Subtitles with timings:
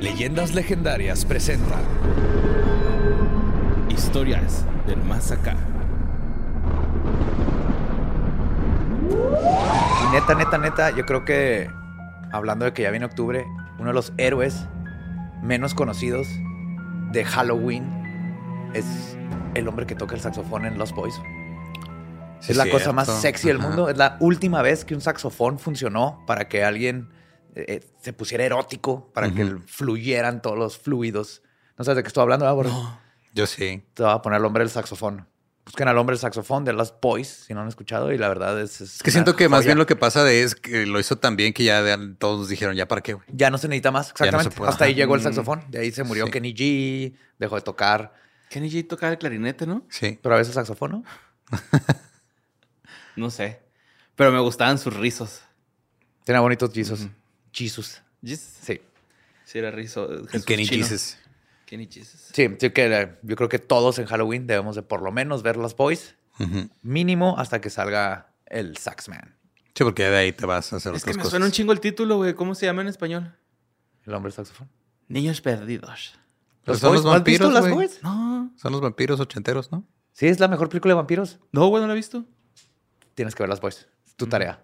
[0.00, 1.76] Leyendas legendarias presenta
[3.88, 5.56] Historias del más acá.
[10.02, 11.70] Y neta, neta, neta, yo creo que
[12.30, 13.46] hablando de que ya viene octubre,
[13.78, 14.66] uno de los héroes
[15.42, 16.28] menos conocidos
[17.12, 19.16] de Halloween es
[19.54, 21.14] el hombre que toca el saxofón en Los Boys.
[22.40, 23.68] Sí, es la cosa más sexy del Ajá.
[23.68, 23.88] mundo.
[23.88, 27.08] Es la última vez que un saxofón funcionó para que alguien
[27.56, 29.62] eh, eh, se pusiera erótico, para que Ujú.
[29.66, 31.42] fluyeran todos los fluidos.
[31.78, 32.70] No sabes de qué estoy hablando, ¿verdad, Borre?
[33.34, 33.82] Yo sí.
[33.94, 35.26] Te voy a poner al hombre del saxofón.
[35.64, 38.60] Busquen al hombre del saxofón de Los Boys, si no han escuchado, y la verdad
[38.60, 38.80] es.
[38.80, 41.34] Es que siento que más bien lo que pasa de es que lo hizo tan
[41.34, 43.26] bien que ya de- todos dijeron, ¿ya para qué, güey?
[43.32, 44.62] Ya no se necesita más, no exactamente.
[44.64, 45.64] Hasta ahí llegó el saxofón.
[45.68, 46.30] De ahí se murió Sí.
[46.30, 48.14] Kenny G, dejó de tocar.
[48.48, 49.84] Kenny G tocaba el clarinete, ¿no?
[49.90, 50.18] Sí.
[50.22, 51.04] Pero a veces saxofón, ¿no?
[53.16, 53.60] No sé.
[54.14, 55.40] Pero me gustaban sus rizos.
[56.24, 57.08] Tenía bonitos Jesus.
[57.56, 58.02] Jesus.
[58.22, 58.52] Jesus.
[58.62, 58.80] Sí.
[59.44, 60.10] Sí, era rizo.
[60.10, 60.84] El Jesús Kenny chino.
[60.86, 61.16] Jesus.
[61.64, 62.30] Kenny Jesus.
[62.32, 65.42] Sí, sí que eh, yo creo que todos en Halloween debemos de por lo menos
[65.42, 66.14] ver Los Boys.
[66.82, 69.34] Mínimo hasta que salga el Saxman.
[69.74, 71.30] Sí, porque de ahí te vas a hacer Es que me cosas.
[71.30, 72.34] suena un chingo el título, güey.
[72.34, 73.34] ¿Cómo se llama en español?
[74.04, 74.68] El hombre del saxofón.
[75.08, 76.14] Niños perdidos.
[76.64, 77.88] Pero son los ¿No has visto vampiros, Los güey.
[77.88, 78.02] Boys?
[78.02, 78.52] No.
[78.56, 79.86] Son los vampiros ochenteros, ¿no?
[80.12, 81.38] Sí, es la mejor película de vampiros.
[81.52, 82.24] No, güey, no lo he visto.
[83.14, 83.86] Tienes que ver Los Boys.
[84.06, 84.62] Es tu tarea.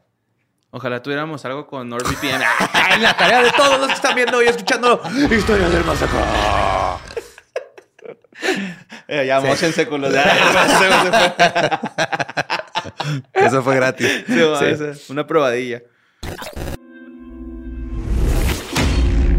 [0.75, 2.43] Ojalá tuviéramos algo con NordVPN.
[2.73, 6.19] Ay, la tarea de todos los que están viendo y escuchando Historia del Masacre.
[9.07, 9.39] eh, ya,
[9.87, 10.15] con los...
[13.35, 14.25] Eso fue gratis.
[14.27, 15.83] Sí, va, esa, Una probadilla.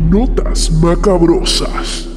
[0.02, 2.08] Notas macabrosas.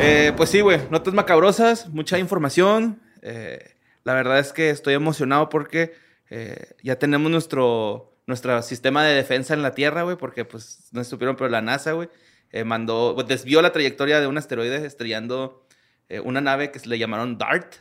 [0.00, 0.80] Eh, pues sí, güey.
[0.88, 3.02] Notas macabrosas, mucha información.
[3.20, 5.92] Eh, la verdad es que estoy emocionado porque
[6.30, 11.00] eh, ya tenemos nuestro, nuestro sistema de defensa en la Tierra, güey, porque pues no
[11.00, 12.08] estuvieron, pero la NASA, güey,
[12.50, 15.66] eh, mandó, pues, desvió la trayectoria de un asteroide estrellando
[16.08, 17.74] eh, una nave que se le llamaron DART.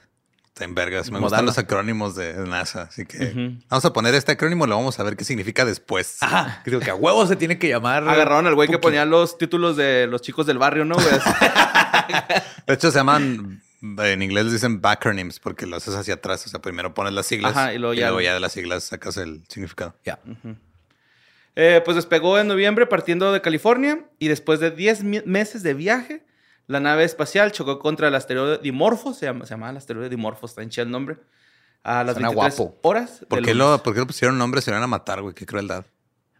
[0.47, 1.09] Está en vergas.
[1.09, 2.83] Me gustan los acrónimos de NASA.
[2.83, 6.17] Así que vamos a poner este acrónimo y lo vamos a ver qué significa después.
[6.21, 6.61] Ajá.
[6.65, 8.07] Creo que a huevo se tiene que llamar.
[8.07, 11.07] Agarraron al güey que ponía los títulos de los chicos del barrio, ¿no, güey?
[12.67, 16.45] De hecho, se llaman, en inglés les dicen backronyms porque lo haces hacia atrás.
[16.45, 19.17] O sea, primero pones las siglas Ajá, y luego ya- ya de las siglas sacas
[19.17, 19.95] el significado.
[20.05, 20.19] Ya.
[21.55, 25.73] Eh, pues despegó en noviembre partiendo de California y después de 10 mi- meses de
[25.73, 26.25] viaje,
[26.67, 30.51] la nave espacial chocó contra el asteroide Dimorphos, se llama, se llama el asteroide Dimorphos,
[30.51, 31.17] está en el nombre,
[31.83, 32.77] a las Suena 23 guapo.
[32.87, 33.25] horas.
[33.27, 34.61] ¿Por qué, lo, ¿Por qué lo pusieron nombre?
[34.61, 35.33] Se lo iban a matar, güey.
[35.33, 35.85] Qué crueldad.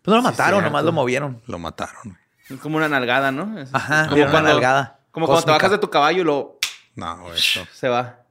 [0.01, 1.41] Pues no lo Sí, mataron, nomás lo movieron.
[1.47, 2.17] Lo mataron, güey.
[2.49, 3.59] Es como una nalgada, ¿no?
[3.59, 5.57] Es- Ajá, como una cuando, nalgada Como cuando te cósmica.
[5.57, 6.58] bajas de tu caballo y lo
[6.99, 7.37] No, güey.
[7.37, 8.23] eso- se va.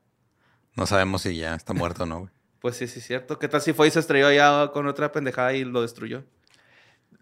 [0.77, 2.31] No sabemos si ya está muerto o no, güey.
[2.61, 3.39] Pues sí, sí, es cierto.
[3.39, 6.25] ¿Qué tal si fue y se estrelló allá con otra pendejada y lo destruyó?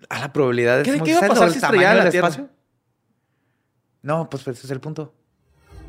[0.08, 2.28] A la probabilidad ¿Qué- es qué iba a ¿sabes pasar si estrellara la Tierra?
[2.28, 2.48] espacio?
[4.02, 5.12] No, pues ese es el punto.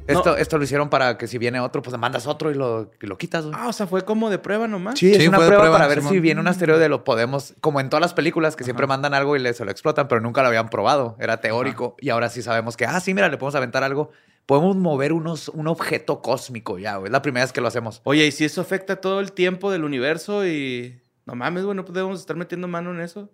[0.07, 0.36] Esto, No.
[0.38, 3.06] esto lo hicieron para que si viene otro, pues le mandas otro y lo, y
[3.07, 3.45] lo quitas.
[3.45, 3.56] güey.
[3.57, 4.98] Ah, o sea, fue como de prueba nomás.
[4.98, 6.13] Sí, Sí, es una fue de prueba, prueba, para ver Simón.
[6.13, 9.36] si viene un asteroide, lo podemos, como en todas las películas que siempre mandan algo
[9.36, 12.42] y le, se lo explotan, pero nunca lo habían probado, era teórico y ahora sí
[12.42, 14.12] sabemos que, ah, sí, mira, le podemos aventar algo,
[14.47, 17.09] podemos mover unos, un objeto cósmico ya, güey.
[17.09, 18.01] es la primera vez que lo hacemos.
[18.05, 20.99] Oye, ¿y si eso afecta todo el tiempo del universo y...
[21.25, 23.29] No mames, güey, no podemos estar metiendo mano en eso.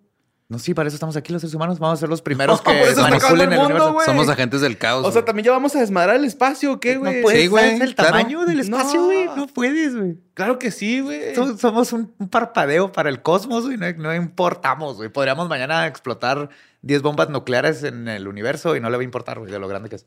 [0.48, 1.78] No, sí, para eso estamos aquí los seres humanos.
[1.78, 3.92] Vamos a ser los primeros No, que manipulen el el mundo, universo.
[3.94, 4.04] güey.
[4.06, 5.06] Somos agentes del caos.
[5.06, 7.16] O sea, también ya vamos a desmadrar el espacio, ¿o qué, güey?
[7.16, 8.10] No puedes, Sí, güey, ¿sabes el claro.
[8.10, 9.04] tamaño del espacio, No.
[9.06, 9.26] güey.
[9.36, 10.18] No puedes, güey.
[10.34, 11.34] Claro que sí, güey.
[11.34, 13.78] So- Somos un, un parpadeo para el cosmos, güey.
[13.78, 15.08] No, no importamos, güey.
[15.08, 16.50] Podríamos mañana explotar
[16.82, 19.68] 10 bombas nucleares en el universo y no le va a importar, güey, de lo
[19.68, 20.06] grande que es.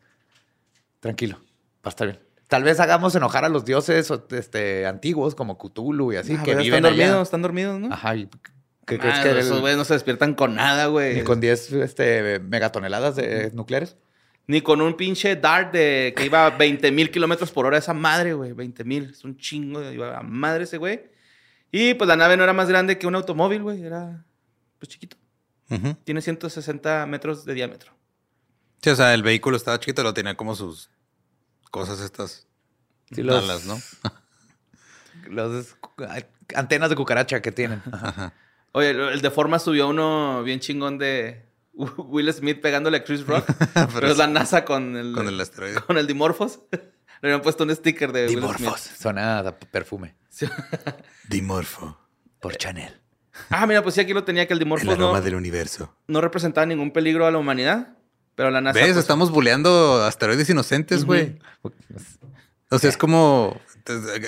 [1.07, 2.19] Tranquilo, va a estar bien.
[2.47, 6.55] Tal vez hagamos enojar a los dioses este, antiguos como Cthulhu y así, Ah, que
[6.55, 7.21] viven están dormidos, allá.
[7.21, 7.93] están dormidos, ¿no?
[7.93, 8.27] Ajá, y
[8.85, 11.15] ¿qué Ah, crees que esos güeyes no se despiertan con nada, güey.
[11.15, 13.97] ni con 10 este, megatoneladas de nucleares?
[14.47, 17.93] Ni con un pinche dart de que iba a 20 mil kilómetros por hora esa
[17.93, 18.53] madre, güey.
[18.53, 19.09] 20 mil.
[19.09, 19.81] Es un chingo.
[19.91, 21.01] Iba a madre ese güey.
[21.69, 23.83] Y pues la nave no era más grande que un automóvil, güey.
[23.83, 24.23] Era
[24.79, 25.17] pues chiquito.
[25.69, 25.95] Ujú.
[26.05, 27.91] Tiene 160 metros de diámetro.
[28.81, 30.89] Sí, o sea, el vehículo estaba chiquito, lo tenía como sus
[31.69, 32.47] cosas estas.
[33.11, 33.77] Sí, los- alas, ¿no?
[35.29, 35.75] Los
[36.55, 37.81] antenas de cucaracha que tienen.
[37.91, 38.33] Ajá.
[38.71, 43.25] Oye, el el de forma subió uno bien chingón de Will Smith pegándole a Chris
[43.25, 43.45] Rock.
[43.93, 45.81] pero, es la NASA con el, Con el asteroide.
[45.81, 46.59] con el Dimorphos.
[46.71, 48.79] Le habían puesto un sticker de Will Dimorphos.
[48.81, 48.97] Smith.
[49.01, 50.15] Suena a perfume.
[51.27, 51.97] Dimorfo.
[52.39, 53.01] Por Chanel.
[53.49, 55.95] Ah, mira, pues sí, aquí lo tenía que el El Dimorphos aroma no, del universo.
[56.07, 57.96] no representaba ningún peligro a la humanidad.
[58.37, 58.77] Pero la NASA.
[58.79, 58.89] ¿Ves?
[58.89, 61.37] pues, Estamos buleando asteroides inocentes, güey.
[62.69, 63.59] O sea, es como...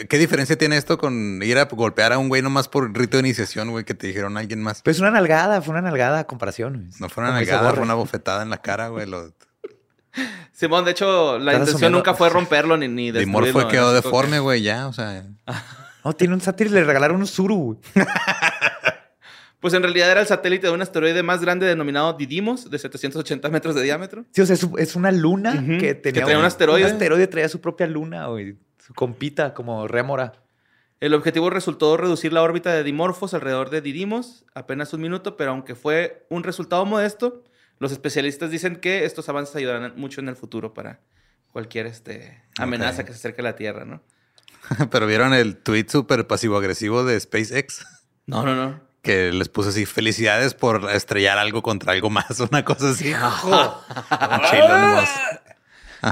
[0.09, 3.21] ¿Qué diferencia tiene esto con ir a golpear a un güey nomás por rito de
[3.21, 4.81] iniciación, güey, que te dijeron a alguien más?
[4.81, 6.73] Pues una nalgada, fue una nalgada a comparación.
[6.73, 6.88] güey.
[7.00, 9.06] No fue una Como nalgada, fue una bofetada en la cara, güey.
[9.06, 9.31] Lo...
[10.53, 13.69] Simón, de hecho, la intención asumiendo- nunca fue romperlo ni, ni Dimorfo destruirlo.
[13.69, 15.23] quedó Así como que- deforme, güey, ya, o sea...
[16.05, 17.55] No, tiene un sátiro y le regalaron un suru.
[17.94, 18.05] güey.
[19.59, 23.50] Pues en realidad era el satélite de un asteroide más grande denominado Didymos, de 780
[23.50, 24.25] metros de diámetro.
[24.31, 26.85] Sí, o sea, es, una luna que tenía traía un asteroide.
[26.85, 28.27] Un asteroide traía su propia luna.
[28.77, 30.33] Su compita como rémora.
[31.01, 35.51] El objetivo resultó reducir la órbita de Dimorphos alrededor de Didymos, apenas un minuto, pero
[35.51, 37.44] aunque fue un resultado modesto,
[37.79, 41.00] los especialistas dicen que estos avances ayudarán mucho en el futuro para
[41.53, 44.03] cualquier este, amenaza que se acerque a la Tierra, ¿no?
[44.91, 47.85] Pero vieron el tweet súper pasivo-agresivo de SpaceX
[48.25, 48.88] No, no, no.
[49.01, 53.06] Que les puso así, felicidades por estrellar algo contra algo más, una cosa así.
[54.51, 55.10] Chilo nomás.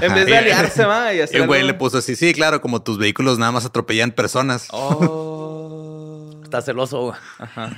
[0.02, 2.60] En vez de aliarse, va, y hacer el güey algo- le puso así, sí, claro,
[2.60, 4.68] como tus vehículos nada más atropellan personas.
[4.70, 6.40] Oh.
[6.44, 7.00] Está celoso.
[7.02, 7.16] güey.
[7.38, 7.70] Ajá.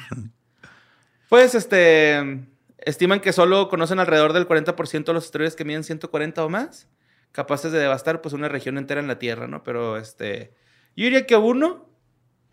[1.28, 2.40] Pues, este,
[2.78, 6.88] estiman que solo conocen alrededor del 40% de los asteroides que miden 140 o más,
[7.32, 9.62] capaces de devastar, pues, una región entera en la Tierra, ¿no?
[9.62, 10.52] Pero, este,
[10.96, 11.88] yo diría que uno,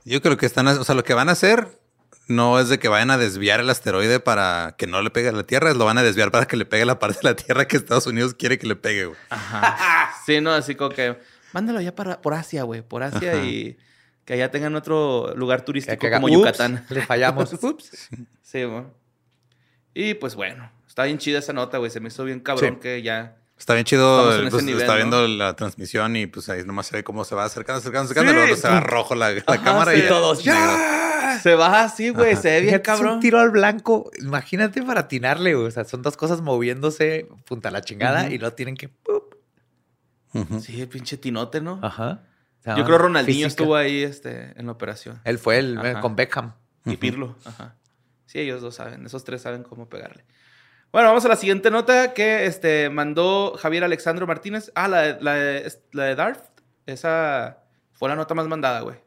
[0.05, 1.79] Yo creo que están, o sea, lo que van a hacer
[2.27, 5.31] no es de que vayan a desviar el asteroide para que no le pegue a
[5.31, 7.35] la Tierra, es lo van a desviar para que le pegue la parte de la
[7.35, 9.17] Tierra que Estados Unidos quiere que le pegue, güey.
[10.25, 10.51] sí, ¿no?
[10.53, 11.17] Así como que,
[11.53, 13.43] mándalo ya para, por Asia, güey, por Asia Ajá.
[13.45, 13.77] y
[14.25, 16.85] que allá tengan otro lugar turístico que haga, como "Ups", Yucatán.
[16.89, 17.51] Le fallamos.
[17.63, 18.09] Ups.
[18.41, 18.83] Sí, güey.
[19.93, 22.79] Y, pues, bueno, está bien chida esa nota, güey, se me hizo bien cabrón Sí.
[22.81, 23.37] que ya...
[23.57, 24.97] Está bien chido, pues, nivel, está ¿no?
[24.97, 28.31] viendo la transmisión y pues ahí nomás se ve cómo se va acercando, acercando, acercando,
[28.31, 28.37] Sí.
[28.37, 30.01] y luego se va rojo la, la Ajá, cámara sí.
[30.05, 30.53] y todos ¡Ya!
[31.47, 33.13] Se va así, güey, se ve bien Fíjate, es cabrón.
[33.15, 34.11] un tiro al blanco.
[34.19, 35.67] Imagínate para atinarle, güey.
[35.67, 38.89] O sea, son dos cosas moviéndose punta a la chingada y lo tienen que.
[38.89, 39.35] ¡pup!
[40.61, 41.79] Sí, pinche tinote, ¿no?
[41.81, 42.21] Ajá.
[42.59, 43.47] O sea, Yo creo Ronaldinho física.
[43.47, 45.19] estuvo ahí este, en la operación.
[45.23, 46.01] Él fue el Ajá.
[46.01, 46.53] con Beckham.
[46.85, 47.35] Y Pirlo.
[47.45, 47.75] Ajá.
[48.25, 49.05] Sí, ellos dos saben.
[49.05, 50.25] Esos tres saben cómo pegarle.
[50.91, 54.71] Bueno, vamos a la siguiente nota que este, mandó Javier Alexandro Martínez.
[54.75, 56.43] Ah, la, de- la, de- la de Darth.
[56.85, 57.63] Esa
[57.93, 58.97] fue la nota más mandada, güey,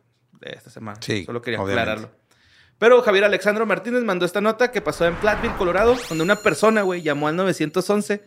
[0.40, 0.98] de esta semana.
[1.00, 1.90] Sí, Solo quería obviamente.
[1.90, 2.19] aclararlo.
[2.80, 6.80] Pero Javier Alexandro Martínez mandó esta nota que pasó en Platteville, Colorado, donde una persona,
[6.80, 8.24] güey, llamó al 911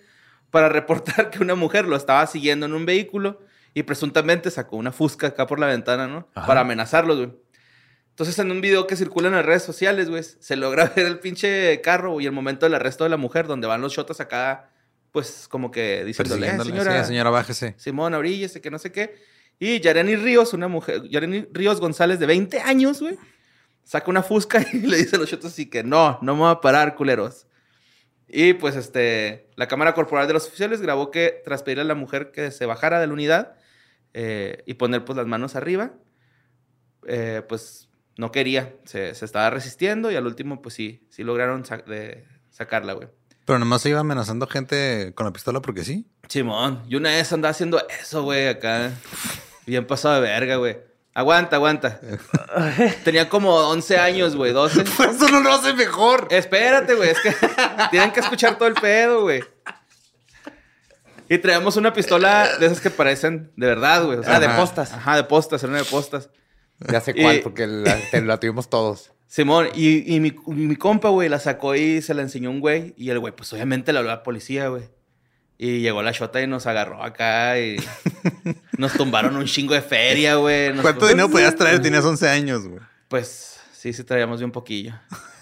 [0.52, 3.42] para reportar que una mujer lo estaba siguiendo en un vehículo
[3.74, 6.30] y presuntamente sacó una fusca acá por la ventana, ¿no?
[6.36, 6.46] Ajá.
[6.46, 7.34] Para amenazarlos, güey.
[8.12, 11.18] Entonces, en un video que circula en las redes sociales, güey, se logra ver el
[11.18, 14.70] pinche carro y el momento del arresto de la mujer, donde van los shotas acá,
[15.12, 17.74] pues como que diciéndole, "Eh, señora, Sí, señora, bájese.
[17.78, 19.16] Simón, oríllese, que no sé qué.
[19.58, 23.18] Y Yareni Ríos, una mujer, Yareni Ríos González de 20 años, güey,
[23.84, 26.52] saca una fusca y le dice a los shotos así que no, no me voy
[26.52, 27.48] a parar, culeros.
[28.28, 31.96] Y pues este, la cámara corporal de los oficiales grabó que tras pedirle a la
[31.96, 33.56] mujer que se bajara de la unidad
[34.14, 35.94] eh, y poner pues las manos arriba,
[37.08, 41.66] eh, pues no quería, se, se estaba resistiendo y al último pues sí, sí lograron
[41.66, 43.08] sa- de- sacarla, güey.
[43.46, 46.08] Pero nomás se iba amenazando gente con la pistola porque sí.
[46.30, 48.92] Simón, y una vez andaba haciendo eso, güey, acá.
[49.66, 50.78] Bien pasado de verga, güey.
[51.16, 52.00] Aguanta, aguanta.
[53.04, 54.82] Tenía como 11 años, güey, 12.
[55.12, 56.28] Eso no lo hace mejor.
[56.32, 57.34] Espérate, güey, es que
[57.92, 59.44] tienen que escuchar todo el pedo, güey.
[61.30, 64.18] Y traemos una pistola de esas que parecen de verdad, güey.
[64.20, 64.92] o sea, Ah, de postas.
[64.94, 66.30] Ajá, de postas, era una de postas.
[66.92, 69.12] Ya sé cuál, Y- porque la, te- la tuvimos todos.
[69.28, 72.94] Simón, y, y mi, mi compa, güey, la sacó y se la enseñó un güey.
[72.98, 74.84] Y el güey, pues obviamente le habló a la policía, güey.
[75.58, 77.78] Y llegó la shota y nos agarró acá y
[78.78, 80.74] nos tumbaron un chingo de feria, güey.
[80.74, 81.82] Nos- ¿Cuánto dinero podías traer?
[81.82, 82.82] Tenías 11 años, güey.
[83.08, 84.94] Pues sí, sí traíamos bien poquillo.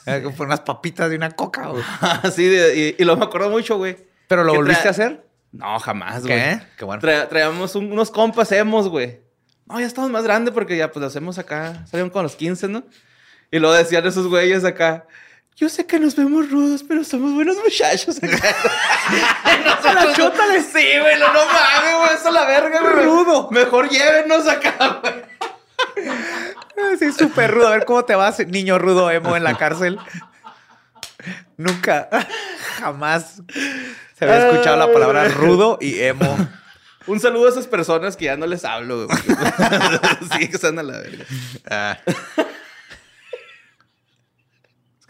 [0.06, 1.84] Eh, Fue unas papitas de una coca, güey.
[2.36, 3.98] sí, de- y, y lo me acuerdo mucho, güey.
[4.28, 5.26] ¿Pero lo ¿Qué volviste a hacer?
[5.52, 6.38] No, jamás, güey.
[6.38, 6.62] ¿Qué?
[6.78, 7.02] Qué bueno.
[7.02, 9.20] Tra- traíamos un- unos compas hemos, güey.
[9.66, 11.86] No, ya estamos más grandes porque ya pues lo hacemos acá.
[11.88, 12.84] Salieron con los 15, ¿no?
[13.52, 15.06] Y luego decían esos güeyes acá.
[15.62, 18.18] Yo sé que nos vemos rudos, pero somos buenos muchachos.
[18.18, 18.36] acá".
[19.64, 20.60] Nosotros, chútale.
[20.60, 21.20] Sí, güey.
[21.20, 22.16] No, mames, güey.
[22.16, 23.06] Eso es la verga, güey.
[23.06, 23.48] Rudo.
[23.52, 25.14] Mejor llévenos acá, güey.
[26.98, 27.68] Sí, súper rudo.
[27.68, 30.00] A ver cómo te vas, niño rudo emo en la cárcel.
[31.58, 32.10] Nunca,
[32.80, 33.44] jamás
[34.18, 36.38] se había escuchado la palabra rudo y emo.
[37.06, 39.18] Un saludo a esas personas que ya no les hablo, güey.
[40.40, 41.26] sí, que están a la verga.
[41.70, 41.98] Ah.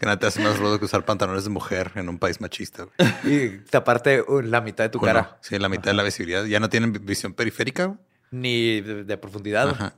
[0.02, 2.86] Que nada te hace más rudo que usar pantalones de mujer en un país machista,
[2.86, 3.12] güey.
[3.22, 5.38] Y taparte uh, la mitad de tu Bueno, cara.
[5.42, 6.44] Sí, la mitad de la visibilidad.
[6.44, 7.98] Ya no tienen vi- visión periférica, güey.
[8.32, 9.68] Ni de, de profundidad.
[9.68, 9.94] Ajá.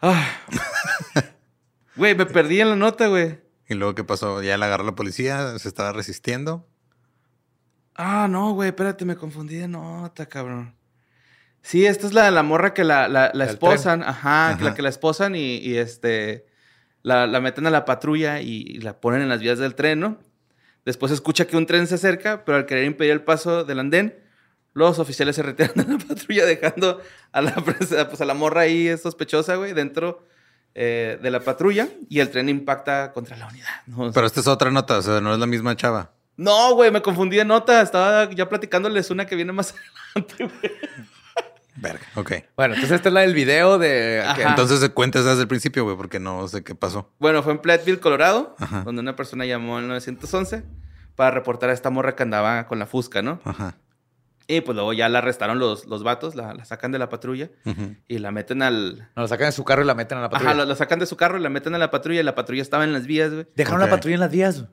[0.00, 0.24] Ah.
[1.96, 3.40] Güey, me perdí en la nota, güey.
[3.68, 4.40] Y luego, ¿qué pasó?
[4.40, 6.64] Ya la agarró la policía, se estaba resistiendo.
[7.96, 10.76] Ah, no, güey, espérate, me confundí de nota, cabrón.
[11.62, 15.34] Sí, esta es la, la morra que la, la, esposan, ajá, la que la esposan
[15.34, 16.46] y, y, este
[17.08, 19.98] la, la meten a la patrulla y, y la ponen en las vías del tren,
[19.98, 20.18] ¿no?
[20.84, 24.14] Después escucha que un tren se acerca, pero al querer impedir el paso del andén,
[24.74, 27.00] los oficiales se retiran de la patrulla dejando
[27.32, 30.26] a la, pues, a la morra ahí sospechosa, güey, dentro
[30.74, 34.12] eh, de la patrulla y el tren impacta contra la unidad.
[34.12, 36.12] Pero esta es otra nota, o sea, no es la misma chava.
[36.36, 37.80] no, güey, me confundí de nota.
[37.80, 39.74] Estaba ya platicándoles una que viene más
[40.14, 40.72] adelante, güey.
[41.80, 42.00] Verga.
[42.16, 42.32] Ok.
[42.56, 44.22] Bueno, entonces esta es la del video de...
[44.26, 44.50] Ajá.
[44.50, 47.10] Entonces se cuentas desde el principio, güey, porque no sé qué pasó.
[47.18, 48.82] Bueno, fue en Platteville, Colorado, Ajá.
[48.84, 50.64] donde una persona llamó en 911
[51.14, 53.40] para reportar a esta morra que andaba con la fusca, ¿no?
[53.44, 53.76] Ajá.
[54.50, 57.50] Y pues luego ya la arrestaron los, los vatos, la, la sacan de la patrulla
[58.08, 59.10] y la meten al...
[59.14, 60.50] No, la sacan de su carro y la meten a la patrulla.
[60.52, 62.34] Ajá, la, la sacan de su carro y la meten a la patrulla y la
[62.34, 63.46] patrulla estaba en las vías, güey.
[63.54, 64.64] Dejaron la patrulla en las vías.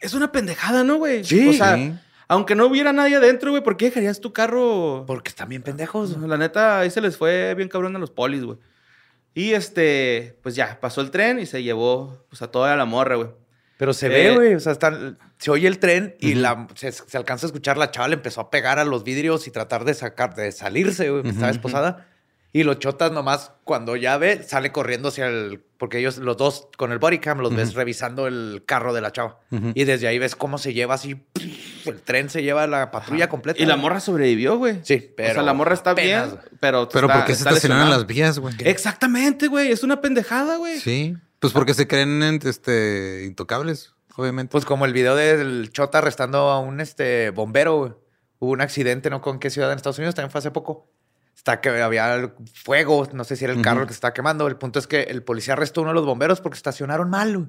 [0.00, 1.24] Es una pendejada, ¿no, güey?
[1.24, 1.48] Sí.
[1.48, 1.94] O sea, Sí.
[2.28, 5.04] Aunque no hubiera nadie adentro, güey, ¿por qué dejarías tu carro?
[5.06, 6.16] Porque están bien pendejos.
[6.18, 8.58] La neta, ahí se les fue bien cabrón a los polis, güey.
[9.34, 13.16] Y este, pues ya, pasó el tren y se llevó pues, a toda la morra,
[13.16, 13.28] güey.
[13.76, 14.54] Pero se Eh, ve, güey.
[14.54, 17.90] O sea, están, se oye el tren y la, se, se alcanza a escuchar la
[17.92, 21.22] chava, le empezó a pegar a los vidrios y tratar de sacar, de salirse, güey,
[21.22, 21.56] que estaba Ujú.
[21.56, 22.08] esposada.
[22.52, 25.62] Y los chotas nomás, cuando ya ve, sale corriendo hacia el...
[25.76, 29.12] Porque ellos, los dos, con el body cam, los ves revisando el carro de la
[29.12, 29.38] chava.
[29.74, 31.22] Y desde ahí ves cómo se lleva así...
[31.90, 33.62] El tren se lleva la patrulla completa.
[33.62, 34.80] Y la morra sobrevivió, güey.
[34.82, 36.88] Sí, pero O sea, la morra está apenas, bien, pero.
[36.88, 38.54] Pero está- ¿por qué se estacionaron en las vías, güey?
[38.60, 39.70] Exactamente, güey.
[39.72, 40.78] Es una pendejada, güey.
[40.80, 41.16] Sí.
[41.40, 44.50] Pues porque se creen este, intocables, obviamente.
[44.52, 47.92] Pues como el video del chota arrestando a un este, bombero, güey.
[48.40, 49.20] Hubo un accidente, ¿no?
[49.20, 50.14] ¿Con qué ciudad en Estados Unidos?
[50.14, 50.90] También fue hace poco.
[51.36, 52.32] Está que había
[52.64, 54.48] fuego, no sé si era el carro el que se estaba quemando.
[54.48, 57.36] El punto es que el policía arrestó a uno de los bomberos porque estacionaron mal,
[57.36, 57.48] güey.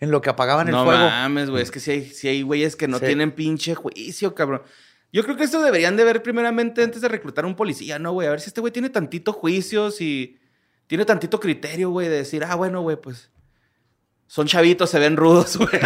[0.00, 1.04] En lo que apagaban no el fuego.
[1.10, 1.62] mames, güey.
[1.62, 3.06] Es que si hay, sí hay güeyes que no Sí.
[3.06, 4.62] tienen pinche juicio, cabrón.
[5.12, 8.12] Yo creo que esto deberían de ver primeramente antes de reclutar a un policía, ¿no,
[8.12, 8.28] güey?
[8.28, 10.38] A ver si este güey tiene tantito juicio, si
[10.86, 13.30] tiene tantito criterio, güey, de decir, ah, bueno, güey, pues.
[14.26, 15.70] Son chavitos, se ven rudos, güey.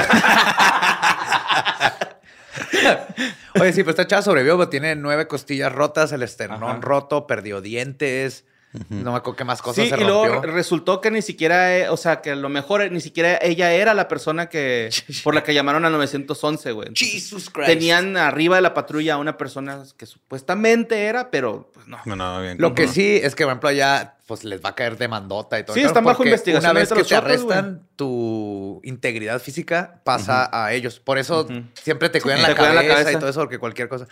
[3.61, 6.78] Oye, sí, pero esta chava sobrevivió, pero tiene nueve costillas rotas, el esternón Ajá.
[6.81, 8.45] roto, perdió dientes.
[8.88, 11.88] No me acuerdo qué más cosas Sí, se y luego resultó que ni siquiera, eh,
[11.91, 14.88] o sea, que a lo mejor eh, ni siquiera ella era la persona que
[15.25, 16.88] por la que llamaron a 911, güey.
[16.88, 17.67] Entonces, Jesus Christ.
[17.69, 21.99] Tenían arriba de la patrulla a una persona que supuestamente era, pero pues no.
[22.07, 22.57] No, no, bien.
[22.59, 25.64] Lo que sí es que, por ejemplo, allá pues les va a caer demandota y
[25.64, 25.75] todo.
[25.75, 27.26] Sí, están bajo investigación Una vez que los te güey.
[27.26, 31.00] arrestan, tu integridad física pasa a ellos.
[31.00, 33.12] Por eso siempre te cuidan, Sí, la, te cuidan la cabeza cabeza.
[33.19, 34.07] y todo eso, porque cualquier cosa.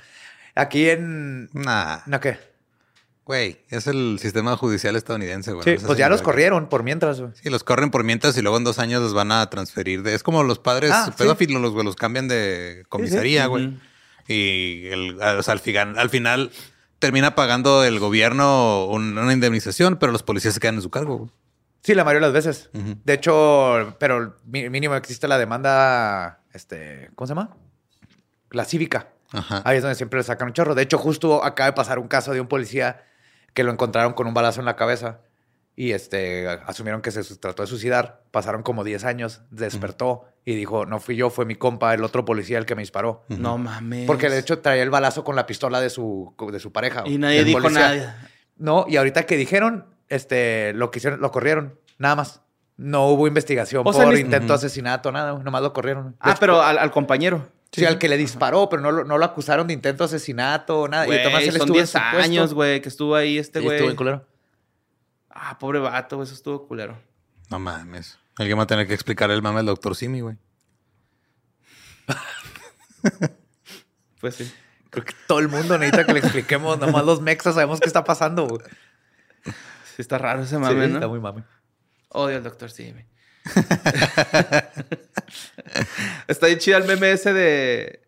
[0.54, 1.48] Aquí en...
[1.54, 2.49] Nah, ¿No qué?
[3.30, 5.62] Güey, es el sistema judicial estadounidense, güey.
[5.64, 7.32] Sí, No pues ya los corrieron por mientras, güey.
[7.40, 10.02] Sí, los corren por mientras y luego en dos años los van a transferir.
[10.02, 11.12] De, es como los padres Ah, sí.
[11.16, 13.78] pedófilos, los, güey, los cambian de comisaría, güey.
[14.26, 16.50] Y el, o sea, al, final, al final
[16.98, 21.16] termina pagando el gobierno un- una indemnización, pero los policías se quedan en su cargo,
[21.18, 21.30] güey.
[21.82, 22.68] Sí, la mayoría de las veces.
[23.04, 27.56] De hecho, pero mínimo existe la demanda, este, ¿cómo se llama?
[28.50, 29.08] La cívica.
[29.32, 29.62] Ajá.
[29.64, 30.74] Ahí es donde siempre le sacan un chorro.
[30.74, 33.02] De hecho, justo acaba de pasar un caso de un policía
[33.54, 35.20] que lo encontraron con un balazo en la cabeza
[35.76, 38.22] y este, asumieron que se trató de suicidar.
[38.30, 42.24] Pasaron como 10 años, despertó y dijo, no fui yo, fue mi compa, el otro
[42.24, 43.24] policía el que me disparó.
[43.28, 44.06] No mames.
[44.06, 47.02] Porque de hecho traía el balazo con la pistola de su, de su pareja.
[47.06, 47.88] Y nadie dijo policía.
[47.94, 48.28] nada.
[48.56, 52.42] No, y ahorita que dijeron, este, lo que hicieron, lo corrieron, nada más.
[52.76, 55.38] No hubo investigación O sea, por ni- intento de asesinato, nada.
[55.38, 56.16] Nomás lo corrieron.
[56.20, 57.46] Ah, pero al, al compañero.
[57.72, 60.80] Sí, al que le disparó, pero no, lo- no lo acusaron de intento de asesinato
[60.80, 61.04] o nada.
[61.04, 62.18] y Güey, Tomás él son estuvo en 10 su puesto.
[62.18, 63.76] años, güey, que estuvo ahí este Sí, güey.
[63.76, 64.26] estuvo bien culero.
[65.30, 66.98] Ah, pobre vato, güey, eso estuvo culero.
[67.48, 68.18] No mames.
[68.38, 70.36] Alguien va a tener que explicar el mame al doctor Simi, güey.
[74.20, 74.52] Pues sí.
[74.90, 76.78] Creo que todo el mundo necesita que le expliquemos.
[76.78, 78.46] Nomás los mexas sabemos qué está pasando.
[78.48, 78.62] güey.
[79.44, 80.94] Sí, está raro ese Sí, mame, ¿no?
[80.96, 81.44] Está muy mame.
[82.08, 83.04] Odio al doctor Simi.
[86.28, 88.02] Está bien chida el meme ese de,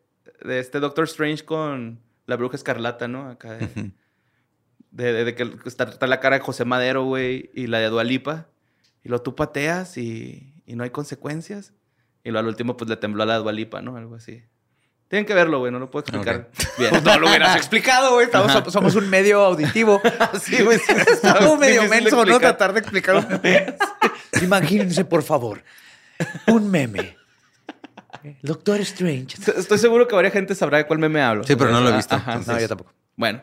[0.45, 3.29] de este Doctor Strange con la bruja escarlata, ¿no?
[3.31, 3.93] Acá de,
[4.91, 7.89] de, de- de que está, está la cara de José Madero, güey, y la de
[7.89, 8.49] Dualipa.
[9.05, 11.73] Y lo tú pateas y, y no hay consecuencias.
[12.25, 13.97] Y lo al último, pues le tembló a la Dualipa, ¿no?
[13.97, 14.45] Algo así.
[15.13, 16.89] Tienen que verlo, güey, no lo puedo explicar bien.
[16.89, 18.25] Pues no lo hubieras explicado, güey.
[18.25, 20.01] Estamos- somos un medio auditivo.
[20.41, 22.41] Sí, güey, sí, está Algo medio menso, ¿no?
[22.41, 23.77] Tratar de explicar un meme.
[24.41, 25.63] Imagínense, por favor,
[26.47, 27.15] un meme.
[28.41, 29.37] Doctor Strange.
[29.55, 31.45] Estoy seguro que varias gente sabrá de cuál meme hablo.
[31.45, 32.55] Sí, pero no lo he visto, Ajá, entonces.
[32.55, 32.95] No, yo tampoco.
[33.15, 33.43] Bueno.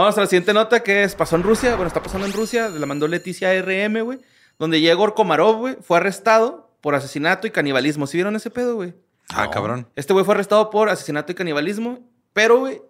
[0.00, 1.72] Vamos a la siguiente nota que es, pasó en Rusia.
[1.72, 2.70] Bueno, está pasando en Rusia.
[2.70, 4.18] La mandó Leticia RM, güey.
[4.58, 8.06] Donde Yegor Komarov, güey, fue arrestado por asesinato y canibalismo.
[8.06, 8.94] ¿Sí vieron ese pedo, güey?
[9.28, 9.86] Ah, cabrón.
[9.96, 11.98] Este güey fue arrestado por asesinato y canibalismo.
[12.32, 12.80] Pero, güey,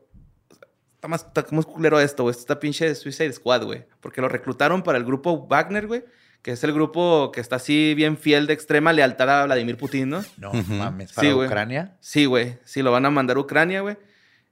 [0.94, 2.30] está más, está más culero esto, güey.
[2.30, 3.84] Esto está pinche de Suicide Squad, güey.
[4.00, 6.04] Porque lo reclutaron para el grupo Wagner, güey.
[6.42, 10.10] Que es el grupo que está así bien fiel de extrema lealtad a Vladimir Putin,
[10.10, 10.24] ¿no?
[10.36, 11.12] No mames.
[11.12, 11.48] ¿Para Sí, güey.
[11.48, 11.96] Ucrania?
[11.98, 12.60] Sí, güey.
[12.64, 13.96] Sí, lo van a mandar a Ucrania, güey.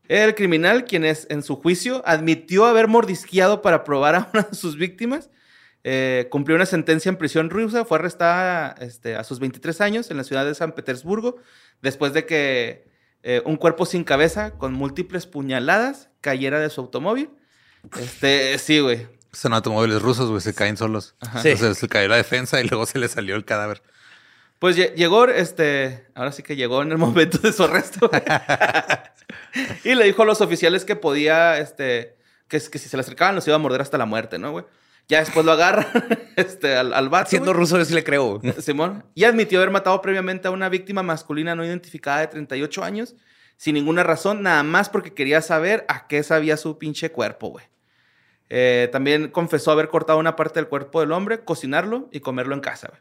[0.09, 4.57] El criminal, quien es en su juicio, admitió haber mordisqueado para probar a una de
[4.57, 5.31] sus víctimas.
[5.85, 7.85] Eh, cumplió una sentencia en prisión rusa.
[7.85, 11.37] Fue arrestada este, a sus 23 años en la ciudad de San Petersburgo.
[11.83, 12.89] Después de que
[13.23, 17.31] eh, un cuerpo sin cabeza con múltiples puñaladas cayera de su automóvil.
[17.99, 19.07] Este, sí, güey.
[19.33, 21.15] Son automóviles rusos, güey, se caen solos.
[21.43, 21.51] Sí.
[21.51, 23.83] Entonces se cayó la defensa y luego se le salió el cadáver.
[24.59, 28.11] Pues lle- llegó, este, ahora sí que llegó en el momento de su arresto.
[29.85, 32.17] y le dijo a los oficiales que podía, este,
[32.49, 34.65] que, que si se le acercaban los iba a morder hasta la muerte, ¿no, güey?
[35.09, 35.87] Ya después lo agarran,
[36.37, 37.61] este, al, al vato, Siendo güey.
[37.61, 38.41] ruso, yo sí le creo.
[38.59, 39.05] Simón.
[39.15, 43.15] Y admitió haber matado previamente a una víctima masculina no identificada de 38 años,
[43.57, 47.65] sin ninguna razón, nada más porque quería saber a qué sabía su pinche cuerpo, güey.
[48.51, 52.61] Eh, también confesó haber cortado una parte del cuerpo del hombre, cocinarlo y comerlo en
[52.61, 53.01] casa, güey.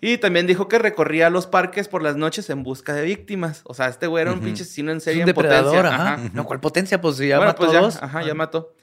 [0.00, 3.62] Y también dijo que recorría los parques por las noches en busca de víctimas.
[3.64, 6.18] O sea, este güey era un pinche asesino en Es serie un en potencia.
[6.32, 7.00] No, ¿cuál potencia?
[7.00, 8.02] Pues si ya bueno, mató pues a ya, dos.
[8.02, 8.74] ajá, ya mató.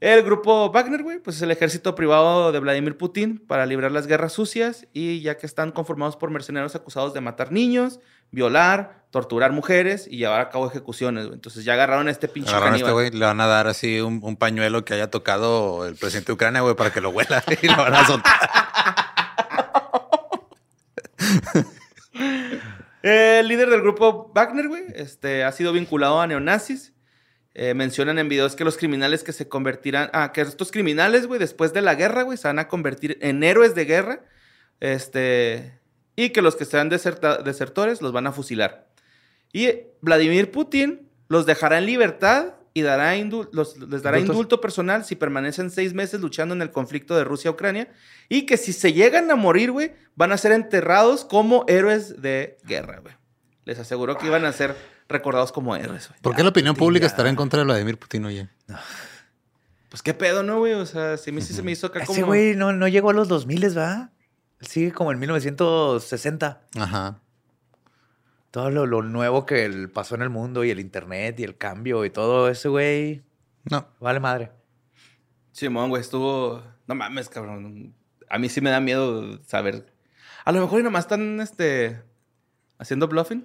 [0.00, 4.06] El grupo Wagner, güey, pues es el ejército privado de Vladimir Putin para librar las
[4.06, 8.00] guerras sucias y ya que están conformados por mercenarios acusados de matar niños,
[8.30, 11.34] violar, torturar mujeres y llevar a cabo ejecuciones, güey.
[11.34, 13.10] Entonces ya agarraron a este pinche Agarraron a este caníbal.
[13.10, 16.32] güey, le van a dar así un, un pañuelo que haya tocado el presidente de
[16.32, 18.40] Ucrania, güey, para que lo huela y lo van a soltar.
[23.02, 26.92] El líder del grupo Wagner, güey, este, ha sido vinculado a neonazis.
[27.54, 30.10] Eh, mencionan en videos que los criminales que se convertirán...
[30.12, 33.42] Ah, que estos criminales, güey, después de la guerra, güey, se van a convertir en
[33.42, 34.24] héroes de guerra.
[34.80, 35.80] Este...
[36.16, 38.90] Y que los que sean desertores los van a fusilar.
[39.52, 44.36] Y Vladimir Putin los dejará en libertad y dará indul- los- les dará Indultos.
[44.36, 47.88] indulto personal si permanecen seis meses luchando en el conflicto de Rusia-Ucrania.
[48.28, 52.58] Y que si se llegan a morir, güey, van a ser enterrados como héroes de
[52.64, 53.14] guerra, güey.
[53.64, 54.76] Les aseguró que iban a ser
[55.08, 56.20] recordados como héroes, güey.
[56.20, 58.48] ¿Por qué la opinión pública estará en contra de Vladimir Putin, oye?
[59.88, 60.74] Pues qué pedo, ¿no, güey?
[60.74, 62.12] O sea, sí, me- sí se me hizo acá como...
[62.12, 64.10] Ese güey no, no llegó a los 2000, ¿verdad?
[64.60, 66.62] Él sigue como en 1960.
[66.78, 67.20] Ajá.
[68.50, 71.56] Todo lo, lo nuevo que el- pasó en el mundo y el internet y el
[71.56, 73.22] cambio y todo ese güey.
[73.70, 73.86] No.
[74.00, 74.50] Vale madre.
[75.52, 76.62] Simón, güey, estuvo...
[76.86, 77.94] No mames, cabrón.
[78.28, 79.86] A mí sí me da miedo saber...
[80.44, 82.02] A lo mejor y nomás están, este...
[82.78, 83.44] Haciendo bluffing.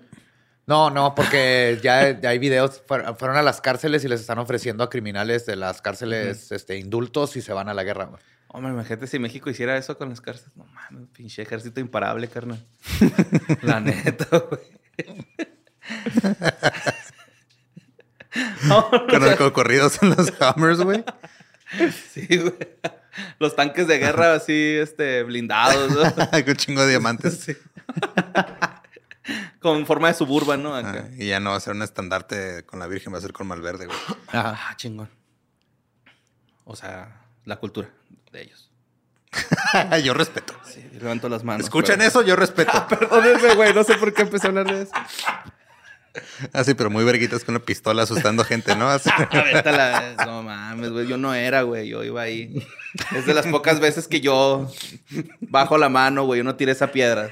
[0.65, 2.83] No, no, porque ya, ya hay videos.
[2.87, 6.77] fuer- Fueron a las cárceles y les están ofreciendo a criminales de las cárceles este,
[6.77, 8.05] indultos y se van a la guerra.
[8.05, 8.21] güey.
[8.47, 10.55] Hombre, imagínate si México hiciera eso con las cárceles.
[10.55, 12.65] No mames, pinche ejército imparable, carnal.
[13.61, 14.61] La neta, güey.
[19.09, 21.03] Con los corridos en los Hammers, güey.
[22.11, 22.53] Sí, güey.
[23.39, 26.01] Los tanques de guerra así, este, blindados, ¿no?
[26.31, 27.55] Con un chingo de diamantes.
[29.59, 30.75] Con forma de suburban, ¿no?
[30.75, 31.05] Acá.
[31.07, 33.33] Ah, y ya no va a ser un estandarte con la Virgen, va a ser
[33.33, 33.97] con Malverde, güey.
[34.31, 35.09] Ah, chingón.
[36.65, 37.89] O sea, la cultura
[38.31, 38.69] de ellos.
[40.03, 40.53] yo respeto.
[40.65, 41.63] Sí, levanto las manos.
[41.65, 42.21] ¿Escuchan pero- eso?
[42.21, 42.85] Yo respeto.
[42.89, 43.73] Perdónenme, güey.
[43.73, 44.91] No sé por qué empecé a hablar de eso.
[46.53, 48.89] Ah, sí, pero muy verguitas con una pistola asustando gente, ¿no?
[48.89, 49.09] Así.
[50.25, 51.07] No mames, güey.
[51.07, 51.89] Yo no era, güey.
[51.89, 52.65] Yo iba ahí.
[53.15, 54.71] Es de las pocas veces que yo
[55.41, 56.37] bajo la mano, güey.
[56.39, 57.31] Yo no tiré esa piedra.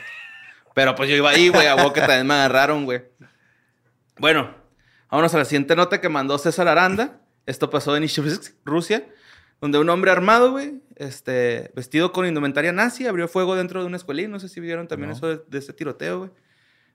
[0.74, 1.68] Pero pues yo iba ahí, güey.
[1.68, 3.04] A vos que también me agarraron, güey.
[4.18, 4.54] Bueno,
[5.10, 7.22] vámonos a la siguiente nota que mandó César Aranda.
[7.46, 9.06] Esto pasó en Ishevsk, Rusia,
[9.64, 13.96] donde un hombre armado, güey, este, vestido con indumentaria nazi, abrió fuego dentro de una
[13.96, 14.30] escuelín.
[14.30, 16.32] No sé si vieron también eso de, de ese tiroteo, güey.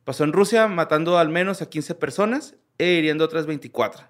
[0.04, 4.06] Pasó en Rusia, matando al menos a 15 personas e hiriendo otras 24.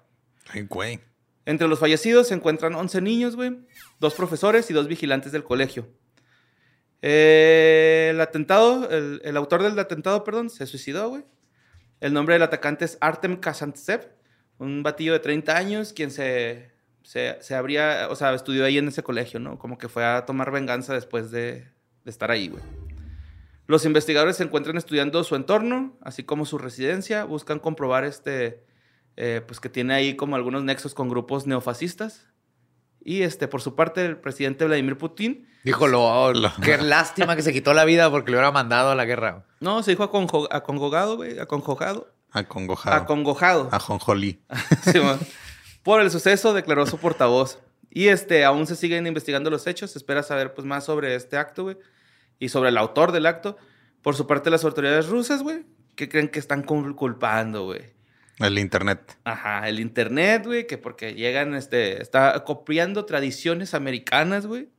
[0.49, 0.99] Ay, güey.
[1.45, 3.65] Entre los fallecidos se encuentran 11 niños, güey,
[4.01, 5.87] dos profesores y dos vigilantes del colegio.
[7.01, 11.23] Eh, el atentado, el, el autor del atentado, perdón, se suicidó, güey.
[12.01, 14.17] El nombre del atacante es Artem Kazantsev,
[14.57, 16.77] un batillo de 30 años, quien se,
[17.09, 19.57] se, se habría, o sea, estudió ahí en ese colegio, ¿no?
[19.57, 21.65] Como que fue a tomar venganza después de,
[22.03, 22.61] de estar ahí, güey.
[23.65, 28.63] Los investigadores se encuentran estudiando su entorno, así como su residencia, buscan comprobar este,
[29.17, 32.27] eh, pues que tiene ahí como algunos nexos con grupos neofascistas.
[33.03, 36.31] Y este, por su parte, el presidente Vladimir Putin, Dijo, lo,
[36.63, 39.45] qué lástima que se quitó la vida porque le hubiera mandado a la guerra.
[39.61, 42.95] no, se dijo aconjo- acongojado, güey, acongojado, Acongojado.
[42.95, 43.69] acongojado.
[43.71, 44.41] Ajonjolí.
[44.83, 44.99] Sí.
[45.83, 47.59] Por el suceso declaró su portavoz.
[47.89, 49.91] Y este, aún se siguen investigando los hechos.
[49.91, 51.77] Se espera saber pues, más sobre este acto, güey.
[52.37, 53.57] Y sobre el autor del acto.
[54.01, 55.65] Por su parte, las autoridades rusas, güey,
[55.95, 57.81] que creen que están cul- culpando, güey.
[58.37, 59.17] El internet.
[59.25, 64.69] Ajá, el internet, güey, que porque llegan, este, está copiando tradiciones americanas, güey.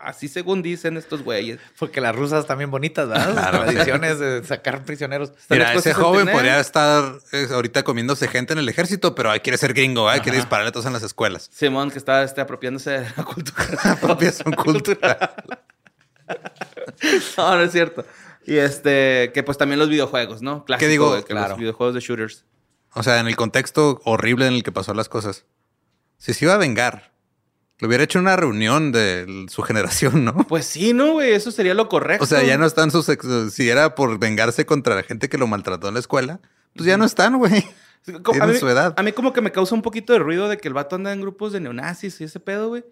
[0.00, 1.58] Así según dicen estos güeyes.
[1.78, 3.32] Porque las rusas también bonitas, ¿verdad?
[3.32, 3.64] Claro.
[3.64, 5.32] Tradiciones de sacar prisioneros.
[5.48, 9.58] Mira, ese joven podría estar eh, ahorita comiéndose gente en el ejército, pero ahí quiere
[9.58, 10.20] ser gringo, ¿eh?
[10.20, 11.50] quiere dispararle a todos en las escuelas.
[11.52, 13.66] Simón, que está este, apropiándose de la cultura.
[13.84, 15.18] Apropiación cultural.
[17.36, 18.04] no, no es cierto.
[18.46, 20.64] Y este, que pues también los videojuegos, ¿no?
[20.64, 21.08] Clásico, digo?
[21.10, 21.50] güey, que Claro.
[21.50, 22.44] Los videojuegos de shooters.
[22.94, 25.44] O sea, en el contexto horrible en el que pasó las cosas.
[26.16, 27.12] Si se iba a vengar,
[27.80, 30.34] lo hubiera hecho en una reunión de su generación, ¿no?
[30.48, 31.32] Pues sí, ¿no, güey?
[31.32, 32.24] Eso sería lo correcto.
[32.24, 33.08] O sea, ya no están sus...
[33.08, 36.40] ex- Si era por vengarse contra la gente que lo maltrató en la escuela,
[36.74, 37.64] pues ya no están, güey.
[38.32, 38.94] Tienen su edad.
[38.96, 41.12] a mí como que me causa un poquito de ruido de que el vato anda
[41.12, 42.84] en grupos de neonazis y ese pedo, güey.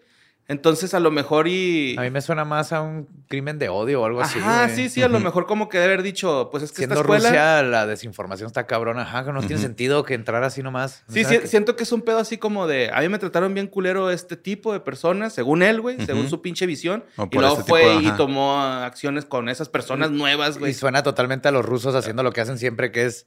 [0.49, 1.97] Entonces, a lo mejor y...
[1.99, 4.39] A mí me suena más a un crimen de odio o algo así.
[4.39, 4.77] Ajá, güey.
[4.77, 7.03] sí, sí, a lo mejor como que de haber dicho, pues es que Siendo esta
[7.03, 7.29] escuela...
[7.31, 9.03] Rusia, la desinformación está cabrona.
[9.03, 11.03] Ajá, que no tiene sentido que entrar así nomás.
[11.09, 12.91] Sí, sí, que- siento que es un pedo así como de...
[12.95, 16.41] A mí me trataron bien culero este tipo de personas, según él, güey, según su
[16.43, 17.05] pinche visión.
[17.17, 20.75] O Y luego este fue tipo, y tomó acciones con esas personas nuevas, Y güey.
[20.75, 23.27] suena totalmente a los rusos haciendo lo que hacen siempre, que es.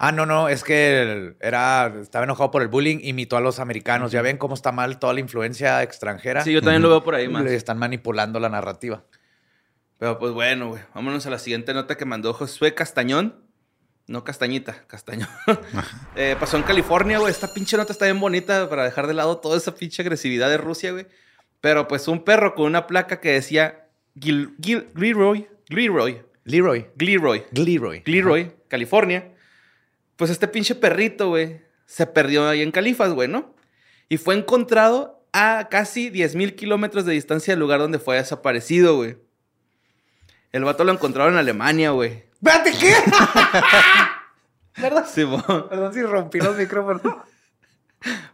[0.00, 3.58] Ah, no, no, es que el- era, estaba enojado por el bullying, imitó a los
[3.58, 4.12] americanos.
[4.12, 6.42] Ya ven cómo está mal toda la influencia extranjera.
[6.44, 7.42] Sí, yo también lo veo por ahí más.
[7.42, 9.04] Le están manipulando la narrativa.
[9.98, 10.82] Pero pues bueno, güey.
[10.94, 13.42] Vámonos a la siguiente nota que mandó Josué Castañón.
[14.06, 15.28] No Castañita, Castañón.
[16.16, 17.30] Eh, pasó en California, güey.
[17.32, 20.56] Esta pinche nota está bien bonita para dejar de lado toda esa pinche agresividad de
[20.58, 21.06] Rusia, güey.
[21.60, 26.86] Pero pues un perro con una placa que decía Gil, Gil, Gilroy, Gilroy, Leroy.
[26.98, 28.02] Gilroy, Leroy.
[28.04, 29.34] Gilroy, California.
[30.18, 33.54] Pues este pinche perrito, güey, se perdió ahí en Califas, güey, ¿no?
[34.08, 39.16] Y fue encontrado a casi 10.000 kilómetros de distancia del lugar donde fue desaparecido, güey.
[40.50, 42.24] El vato lo encontraron en Alemania, güey.
[42.32, 42.94] Espérate, ¿qué?
[44.82, 45.06] ¿Verdad?
[45.08, 45.24] Sí.
[45.70, 47.02] Perdón si rompí los micrófonos.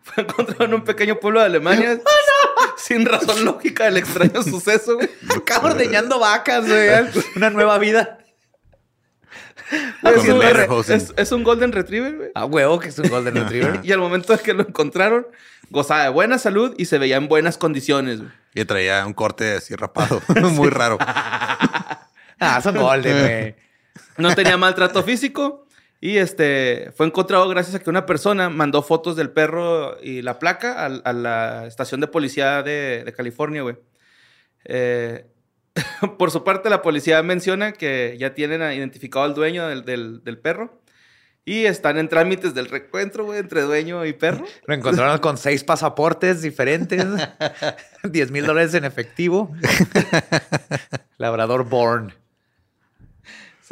[0.03, 2.01] Fue encontrado en un pequeño pueblo de Alemania.
[2.79, 5.11] Sin razón lógica del extraño suceso, güey.
[5.37, 6.89] Acabo ordeñando vacas, güey.
[7.37, 8.24] Una nueva vida.
[10.17, 10.39] Es un,
[10.91, 12.31] es- es un Golden Retriever, güey.
[12.35, 13.81] Ah, huevo, que es un Golden Retriever.
[13.85, 15.27] Y al momento de que lo encontraron,
[15.71, 18.31] gozaba de buena salud y se veía en buenas condiciones, güey.
[18.55, 20.21] Y traía un corte así rapado.
[20.53, 20.99] Muy raro.
[22.41, 23.55] Ah, son Golden, güey.
[24.19, 25.67] No tenía maltrato físico
[26.01, 30.39] y este fue encontrado gracias a que una persona mandó fotos del perro y la
[30.39, 33.77] placa al- a, la estación de policía de, de California, güey.
[34.67, 35.27] Eh,
[36.19, 40.39] por su parte, la policía menciona que ya tienen identificado al dueño del, del- del
[40.39, 40.81] perro
[41.47, 44.45] y están en trámites del reencuentro, güey, entre dueño y perro.
[44.67, 47.05] Lo encontraron con seis pasaportes diferentes,
[48.05, 49.53] 10 mil dólares en efectivo.
[51.19, 52.15] Labrador Born.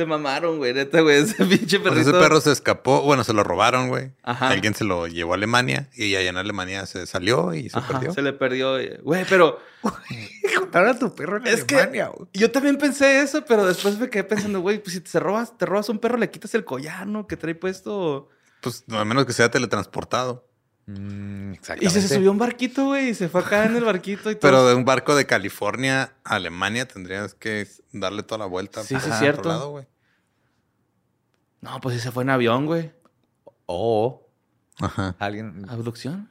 [0.03, 0.75] Se mamaron, güey.
[0.75, 1.19] Neta, güey.
[1.23, 2.11] Ese pinche Pues perrito.
[2.11, 4.11] ese perro se escapó, bueno, se lo robaron, güey.
[4.23, 4.49] Ajá.
[4.49, 7.93] Alguien se lo llevó a Alemania y allá en Alemania se salió y se Ajá,
[7.95, 8.13] perdió.
[8.13, 8.79] se le perdió.
[8.79, 8.99] eh.
[9.03, 9.59] Güey, pero
[10.59, 12.29] Contaron a tu perro en es que Alemania, güey.
[12.35, 15.67] yo también pensé eso, pero después me quedé pensando, güey, pues si te robas, te
[15.67, 17.27] robas un perro, le quitas el collar, ¿no?
[17.27, 18.29] Que trae puesto.
[18.61, 20.47] Pues no, a menos que sea teletransportado.
[20.87, 24.31] Mm, Y se subió a un barquito, güey, y se fue acá en el barquito
[24.31, 24.41] y todo.
[24.41, 28.83] Pero de un barco de California a Alemania tendrías que darle toda la vuelta.
[28.83, 29.41] Sí, sí, cierto.
[29.41, 29.87] otro lado, güey.
[31.63, 32.93] No, pues sí se fue en avión, güey.
[33.67, 34.29] O
[34.81, 35.17] Ajá.
[35.19, 35.65] alguien.
[35.71, 36.29] ¿Abducción?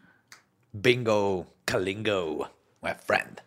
[0.73, 2.49] Bingo, Kalingo,
[2.81, 3.41] my friend.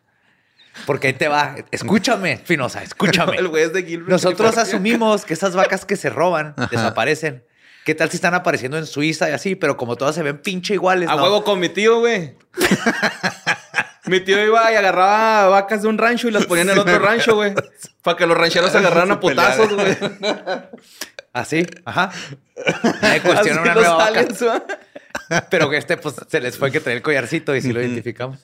[0.87, 1.55] Porque ahí te va.
[1.71, 3.37] Escúchame, Finosa, escúchame.
[3.39, 4.11] El güey es de Gilbert.
[4.11, 7.45] Nosotros asumimos que esas vacas que se roban desaparecen.
[7.85, 9.55] ¿Qué tal si están apareciendo en Suiza y así?
[9.57, 11.23] Pero como todas se ven pinche iguales, A ¿no?
[11.23, 12.35] huevo con mi tío, güey.
[14.07, 16.99] mi tío iba y agarraba vacas de un rancho y las ponía en el otro
[16.99, 17.55] rancho, güey.
[18.03, 19.97] Para que los rancheros se agarraran a putazos, güey.
[21.45, 22.13] Así, ajá.
[23.03, 24.21] Nadie cuestiona una nueva vaca.
[24.21, 24.45] aliens.
[25.51, 28.39] Pero que este, pues, se les fue que traer el collarcito y sí lo identificamos.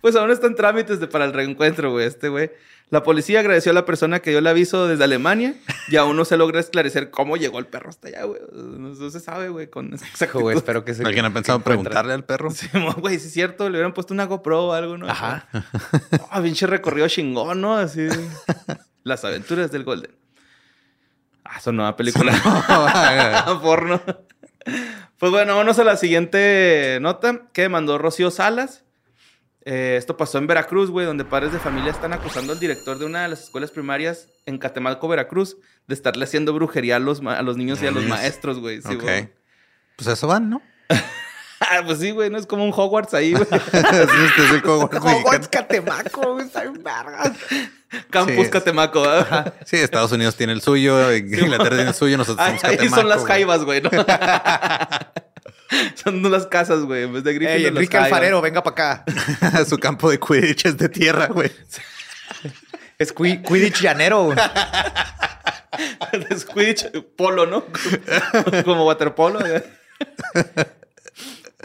[0.00, 2.50] Pues aún está en trámites de, para el reencuentro, güey, este güey.
[2.88, 5.54] La policía agradeció a la persona que dio el aviso desde Alemania
[5.88, 8.40] y aún no se logra esclarecer cómo llegó el perro hasta allá, güey.
[8.50, 10.40] No, no se sabe, güey, con exactitud.
[10.40, 11.04] güey, espero que se.
[11.04, 12.50] ¿Alguien ha pensado preguntarle al perro?
[12.50, 15.06] Sí, güey, sí es cierto, le hubieran puesto una GoPro o algo, ¿no?
[15.06, 15.48] Ajá.
[16.30, 17.76] Ah, pinche recorrido chingón, ¿no?
[17.76, 18.08] Así.
[19.04, 20.10] Las aventuras del Golden.
[21.50, 22.32] Ah, son nueva película.
[23.62, 24.00] Porno.
[25.18, 28.84] Pues bueno, vámonos a la siguiente nota que mandó Rocío Salas.
[29.64, 33.04] Eh, esto pasó en Veracruz, güey, donde padres de familia están acusando al director de
[33.06, 35.56] una de las escuelas primarias en Catemalco, Veracruz,
[35.86, 38.80] de estarle haciendo brujería a los, ma- a los niños y a los maestros, güey.
[38.80, 39.02] Sí, ok.
[39.02, 39.28] güey.
[39.96, 40.62] Pues eso van, ¿no?
[41.60, 43.46] Ah, pues sí, güey, no es como un Hogwarts ahí, güey.
[43.50, 45.48] Este es el Hogwarts Hogwarts.
[45.48, 47.32] Catemaco, güey, está bien verga.
[48.10, 48.50] Campus Sí.
[48.50, 49.54] Catemaco, ¿verdad?
[49.64, 53.00] Sí, Estados Unidos tiene el suyo, Inglaterra tiene el suyo, nosotros Ahí, somos ahí Catemaco,
[53.00, 53.28] son las güey.
[53.32, 53.90] jaivas, güey, ¿no?
[56.02, 57.04] son las casas, güey.
[57.04, 57.96] En vez de Gryffindor, Ey, Enrique.
[57.96, 59.64] Alfarero, venga para acá.
[59.64, 61.50] Su campo de Quidditch es de tierra, güey.
[62.98, 64.38] Es Qui- Quidditch llanero, güey.
[66.30, 67.64] Es Quidditch, polo, ¿no?
[68.64, 69.40] Como waterpolo.
[69.40, 69.62] güey.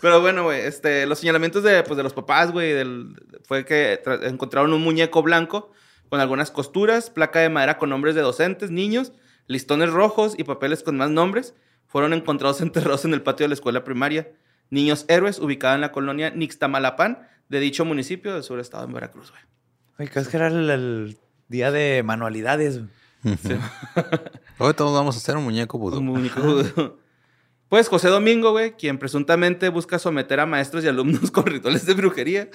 [0.04, 4.04] Pero bueno, güey, este, los señalamientos de, pues, de los papás, güey, del- fue que
[4.04, 5.72] tra- encontraron un muñeco blanco
[6.10, 9.13] con algunas costuras, placa de madera con nombres de docentes, niños,
[9.48, 11.54] listones rojos y papeles con más nombres.
[11.88, 12.60] Fueron encontrados
[12.92, 14.30] enterrados en el patio de la escuela primaria.
[14.70, 19.42] Niños héroes, ubicada en la colonia Nixtamalapán, de dicho municipio del surestado de Veracruz, güey.
[20.00, 22.82] Oye, ¿crees que era el, el día de manualidades?
[24.58, 26.00] Hoy todos vamos a hacer un muñeco vudú.
[26.00, 26.98] Un muñeco.
[27.73, 31.95] Pues José Domingo, güey, quien presuntamente busca someter a maestros y alumnos con rituales de
[31.95, 32.47] brujería.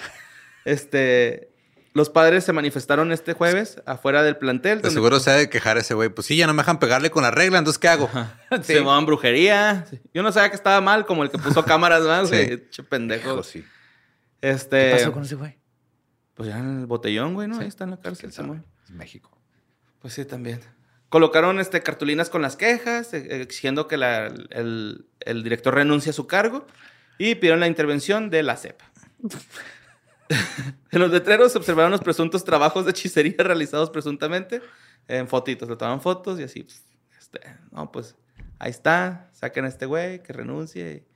[0.64, 1.50] Este,
[1.92, 4.78] los padres se manifestaron este jueves afuera del plantel.
[4.78, 6.08] De donde seguro se ha de quejar ese güey.
[6.08, 8.08] Pues sí, ya no me dejan pegarle con la regla, entonces ¿qué hago?
[8.62, 9.86] se llamaban brujería.
[10.14, 12.36] Yo no sabía que estaba mal, como el que puso cámaras más, Sí.
[12.36, 12.70] güey.
[12.70, 13.32] Che pendejo.
[13.32, 13.64] Hijo, sí.
[14.40, 15.58] Este, ¿Qué pasó con ese güey?
[16.34, 17.56] pues ya en el botellón, güey, ¿no?
[17.56, 17.62] Sí.
[17.62, 18.46] Ahí está en la cárcel, ¿Quién sabe?
[18.50, 18.66] Simón.
[18.84, 19.36] Es México.
[19.98, 20.60] Pues sí, también.
[21.08, 26.12] Colocaron este, cartulinas con las quejas, eh, exigiendo que la- el, el director renuncie a
[26.12, 26.66] su cargo
[27.16, 28.80] y pidieron la intervención de la CEP.
[30.28, 30.38] en
[31.00, 34.60] los letreros se observaron los presuntos trabajos de hechicería realizados presuntamente
[35.08, 35.68] en fotitos.
[35.68, 36.84] Le tomaban fotos y así, pues,
[37.18, 37.40] este,
[37.72, 38.14] no, pues
[38.58, 41.06] ahí está, saquen a este güey, que renuncie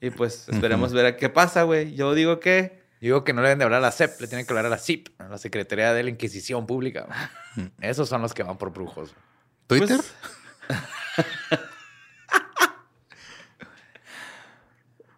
[0.00, 1.94] y, y, pues esperemos ver a qué pasa, güey.
[1.94, 2.85] Yo digo que...
[3.06, 4.66] Yo digo que no le deben de hablar a la CEP, le tienen que hablar
[4.66, 7.06] a la CIP, a la Secretaría de la Inquisición Pública.
[7.54, 7.70] güey.
[7.80, 9.14] Esos son los que van por brujos.
[9.68, 10.00] ¿Twitter?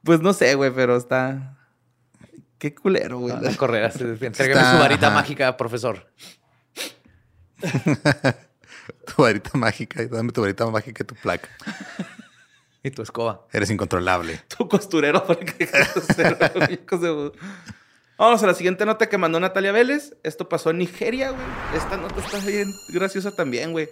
[0.05, 1.59] Pues no sé, güey, pero está...
[2.59, 3.35] Qué culero, güey.
[3.47, 5.15] A correr así, Entrégame Está- su varita ajá.
[5.17, 6.11] mágica, profesor.
[9.15, 10.05] tu varita mágica.
[10.07, 11.49] Dame tu varita mágica y tu placa.
[12.89, 13.47] Y tu escoba.
[13.53, 14.41] Eres incontrolable.
[14.57, 17.33] tu costurero para que dejes de hacer muñecos de vudú.
[18.17, 20.17] Vamos a la siguiente nota que mandó Natalia Vélez.
[20.23, 21.43] Esto pasó en Nigeria, güey.
[21.77, 23.91] Esta nota está bien graciosa también, güey.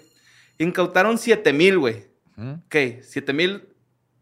[0.57, 2.07] Incautaron 7 mil, güey.
[2.37, 2.53] ¿Mm?
[2.65, 3.69] Ok, 7 mil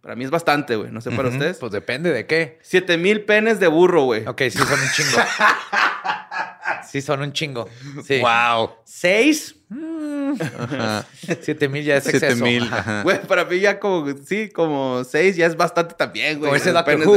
[0.00, 0.90] para mí es bastante, güey.
[0.90, 1.58] No sé para ustedes.
[1.58, 2.58] Pues depende de qué.
[2.62, 4.26] 7 mil penes de burro, güey.
[4.26, 5.22] Ok, sí son un chingo.
[6.90, 7.68] sí son un chingo.
[8.04, 8.20] Sí.
[8.20, 8.72] ¡Wow!
[8.84, 9.54] ¿Seis?
[9.68, 10.23] Mm.
[10.58, 11.06] Ajá.
[11.40, 12.44] Siete mil ya es Siete exceso.
[12.44, 12.62] mil.
[12.64, 12.78] Ajá.
[12.78, 13.02] ajá.
[13.02, 16.48] Güey, para mí ya como, sí, como 6 ya es bastante también, güey.
[16.50, 16.72] Como ese de-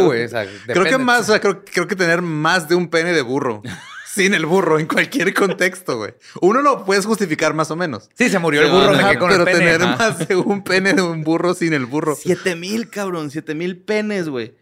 [0.06, 0.23] güey.
[0.25, 3.13] o sea, Creo que más, o sea, creo, creo que tener más de un pene
[3.13, 3.62] de burro.
[4.17, 6.15] Sin el burro, en cualquier contexto, güey.
[6.41, 8.10] Uno lo puedes justificar más o menos.
[8.15, 9.60] Sí, se murió el burro, quedé con pero el pene.
[9.60, 12.15] tener más de un pene de un burro sin el burro.
[12.19, 13.30] 7 mil, cabrón.
[13.30, 14.56] 7 mil penes, güey.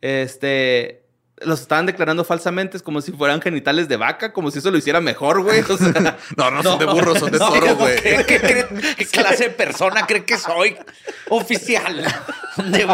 [0.00, 1.05] Este.
[1.38, 4.78] Los estaban declarando falsamente, es como si fueran genitales de vaca, como si eso lo
[4.78, 5.60] hiciera mejor, güey.
[5.68, 7.96] O sea, No, no son de burro, son de toro, güey.
[8.00, 10.76] ¿Qué, qué cree- qué clase de persona cree que soy?
[11.28, 12.02] Oficial.
[12.54, 12.86] Son de,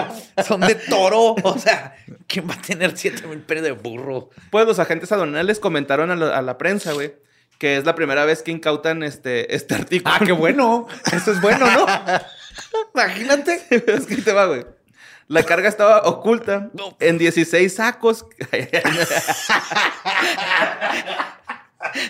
[0.47, 1.37] son de toro.
[1.43, 1.95] O sea,
[2.27, 4.31] ¿quién va a tener siete mil penes de burro?
[4.51, 7.15] pues los agentes aduanales comentaron a la, a la prensa, güey,
[7.59, 10.13] que es la primera vez que incautan este, este artículo.
[10.19, 10.89] Ah, qué bueno.
[11.13, 11.87] Eso es bueno, ¿no?
[12.95, 13.63] Imagínate.
[13.71, 14.67] es que te va, güey.
[15.33, 18.27] La carga estaba oculta en 16 sacos.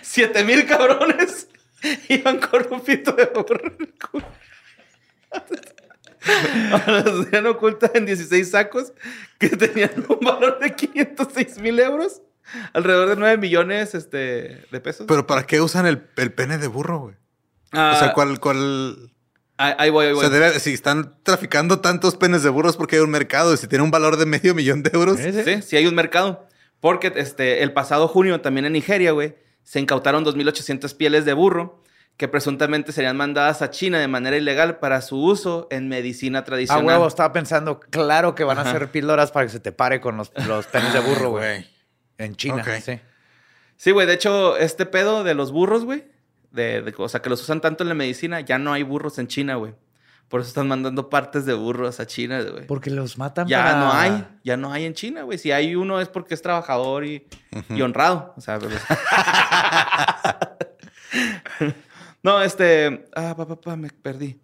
[0.02, 1.46] 7 mil cabrones
[2.08, 4.26] iban con un pito de burro en el culo.
[6.72, 8.92] Ahora las tenían ocultas en 16 sacos
[9.38, 12.22] que tenían un valor de 506 mil euros.
[12.72, 15.06] Alrededor de 9 millones este, de pesos.
[15.06, 17.14] Pero ¿para qué usan el, el pene de burro, güey?
[17.70, 19.11] Ah, O sea, ¿cuál, cuál?
[19.66, 20.26] Ahí, ahí voy, ahí O voy.
[20.26, 23.66] sea, debe- si están traficando tantos penes de burros porque hay un mercado y si
[23.66, 25.18] tiene un valor de medio millón de euros.
[25.18, 26.46] Sí, sí hay un mercado.
[26.80, 31.80] Porque este, el pasado junio también en Nigeria, güey, se incautaron 2.800 pieles de burro
[32.16, 36.44] que presuntamente serían mandadas a China de manera ilegal para su uso en medicina A
[36.44, 36.84] tradicional.
[36.84, 40.16] huevo, estaba pensando, claro que van a hacer píldoras para que se te pare con
[40.18, 41.66] los, los penes de burro, güey.
[42.18, 42.68] En China, Ok.
[42.84, 43.00] sí.
[43.76, 46.04] Sí, güey, de hecho, este pedo de los burros, güey,
[46.52, 49.18] de, de- o sea, que los usan tanto en la medicina, ya no hay burros
[49.18, 49.74] en China, güey.
[50.28, 52.66] Por eso están mandando partes de burros a China, güey.
[52.66, 55.36] Porque los matan Ya para- no hay, ya no hay en China, güey.
[55.38, 57.26] Si hay uno es porque es trabajador y,
[57.68, 58.32] y honrado.
[58.36, 58.74] O sea, pero-
[62.22, 63.04] no, este.
[63.14, 64.40] Ah, papá, pa, me perdí.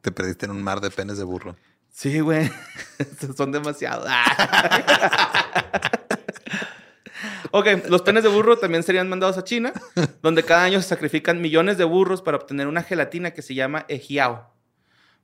[0.00, 1.54] Te perdiste en un mar de penes de burro.
[1.88, 2.50] Sí, güey.
[3.36, 4.08] Son demasiados.
[7.52, 9.72] Ok, los penes de burro también serían mandados a China,
[10.22, 13.84] donde cada año se sacrifican millones de burros para obtener una gelatina que se llama
[13.88, 14.50] ejiao,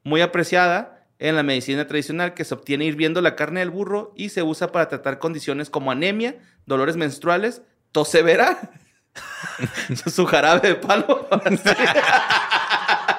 [0.04, 4.28] muy apreciada en la medicina tradicional que se obtiene hirviendo la carne del burro y
[4.28, 6.36] se usa para tratar condiciones como anemia,
[6.66, 7.62] dolores menstruales,
[7.92, 8.72] tos severa,
[10.06, 11.26] su jarabe de palo.
[11.30, 11.62] Ahora sí.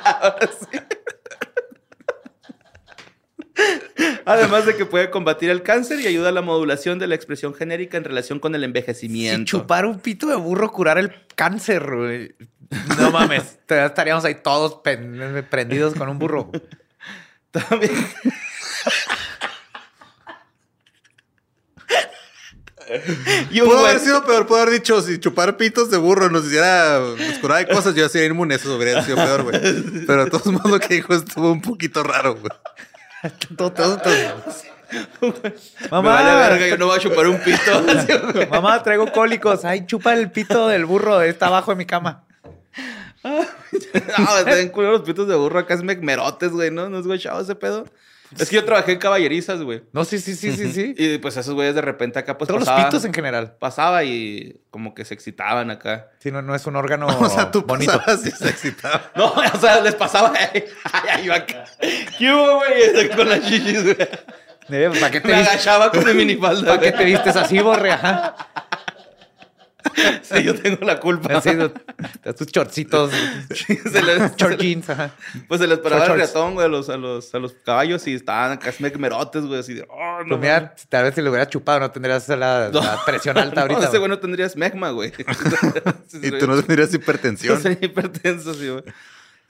[0.06, 0.80] Ahora sí.
[4.26, 7.54] Además de que puede combatir el cáncer y ayuda a la modulación de la expresión
[7.54, 9.46] genérica en relación con el Si envejecimiento.
[9.46, 12.36] chupar un pito de burro curar el cáncer, güey.
[12.98, 13.58] No mames.
[13.68, 14.82] Estaríamos ahí todos
[15.50, 16.52] prendidos con un burro.
[17.52, 17.92] También.
[23.64, 27.38] Pudo haber sido peor, pudo haber dicho, si chupar pitos de burro nos hiciera, nos
[27.40, 29.60] curara de cosas, yo sería inmune, eso hubiera sido peor, güey.
[30.08, 32.52] Pero de todos modos lo que dijo estuvo un poquito raro, güey.
[33.58, 34.14] Todo- todo- todo.
[36.02, 37.84] Me vale verga, yo no voy a chupar un pito.
[38.34, 38.48] Güey.
[38.50, 39.64] Mamá, traigo cólicos.
[39.66, 41.22] Ay, chupa el pito del burro.
[41.22, 42.24] Está abajo de mi cama.
[43.24, 45.60] No, están bien culeros los pitos de burro.
[45.60, 46.90] Acá es mecmerotes, güey, ¿no?
[46.90, 47.86] ¿No es guachado ese pedo?
[48.38, 49.82] Es que yo trabajé en caballerizas, güey.
[49.92, 50.94] No, sí, sí, sí, sí, sí.
[50.98, 53.56] Y pues esos güeyes de repente acá pues Todos los pasaba, pitos en general.
[53.60, 56.10] pasaba y como que se excitaban acá.
[56.20, 57.92] Sí, no, no es un órgano O sea, tú bonito.
[57.98, 59.02] pasabas y se excitaba.
[59.16, 60.32] No, o sea, les pasaba.
[60.54, 60.64] Ay,
[61.10, 61.64] ay, yo acá.
[62.18, 63.10] ¿Qué hubo, güey?
[63.16, 63.96] Con las chichis, güey.
[65.00, 65.50] ¿Para qué te Me vistes?
[65.50, 66.68] agachaba con mi minifalda.
[66.68, 67.92] ¿Para qué te vistes así, borre?
[67.92, 68.36] Ajá.
[70.24, 71.40] Sí, yo tengo la culpa.
[72.24, 73.12] De tus chorcitos.
[73.50, 75.12] se les, Short jeans, ajá.
[75.48, 78.06] Pues se les paraba el Short riatón, güey, a los, a los, a los caballos
[78.08, 79.88] y estaban acá mecmerotes, güey, así de.
[79.90, 82.82] Oh, no, Pues mira, tal vez si lo hubiera chupado no tendrías la, No.
[82.82, 83.82] la presión alta ahorita.
[83.82, 84.10] No, ese güey.
[84.10, 85.14] no tendría smegma, güey.
[86.22, 87.62] Y tú no tendrías hipertensión.
[87.62, 88.84] Sería hipertenso, sí, güey.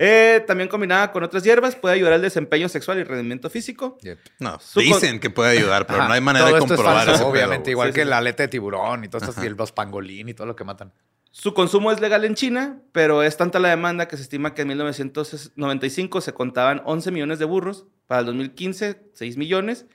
[0.01, 3.97] Eh, también combinada con otras hierbas puede ayudar al desempeño sexual y rendimiento físico.
[4.39, 6.07] No, Su dicen que puede ayudar, pero Ajá.
[6.07, 8.07] no hay manera Todo de es comprobar falso, pedo, Obviamente, igual Sí, que sí.
[8.07, 10.93] la aleta de tiburón y todos estos, y los pangolín y todo lo que matan.
[11.31, 14.61] Su consumo es legal en China, pero es tanta la demanda que se estima que
[14.63, 19.85] en 1995 se contaban 11 millones de burros, para el 2015 6 millones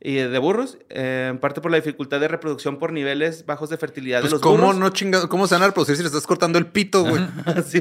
[0.00, 3.76] y de burros, eh, en parte por la dificultad de reproducción por niveles bajos de
[3.76, 4.76] fertilidad Pues, de los ¿cómo burros.
[4.78, 5.28] no chingado?
[5.28, 7.22] ¿Cómo se van a reproducir si le estás cortando el pito, güey?
[7.66, 7.80] Sí,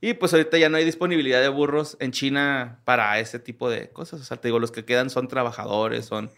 [0.00, 3.88] y pues ahorita ya no hay disponibilidad de burros en China para ese tipo de
[3.90, 4.20] cosas.
[4.20, 6.30] O sea, te digo, los que quedan son trabajadores, son,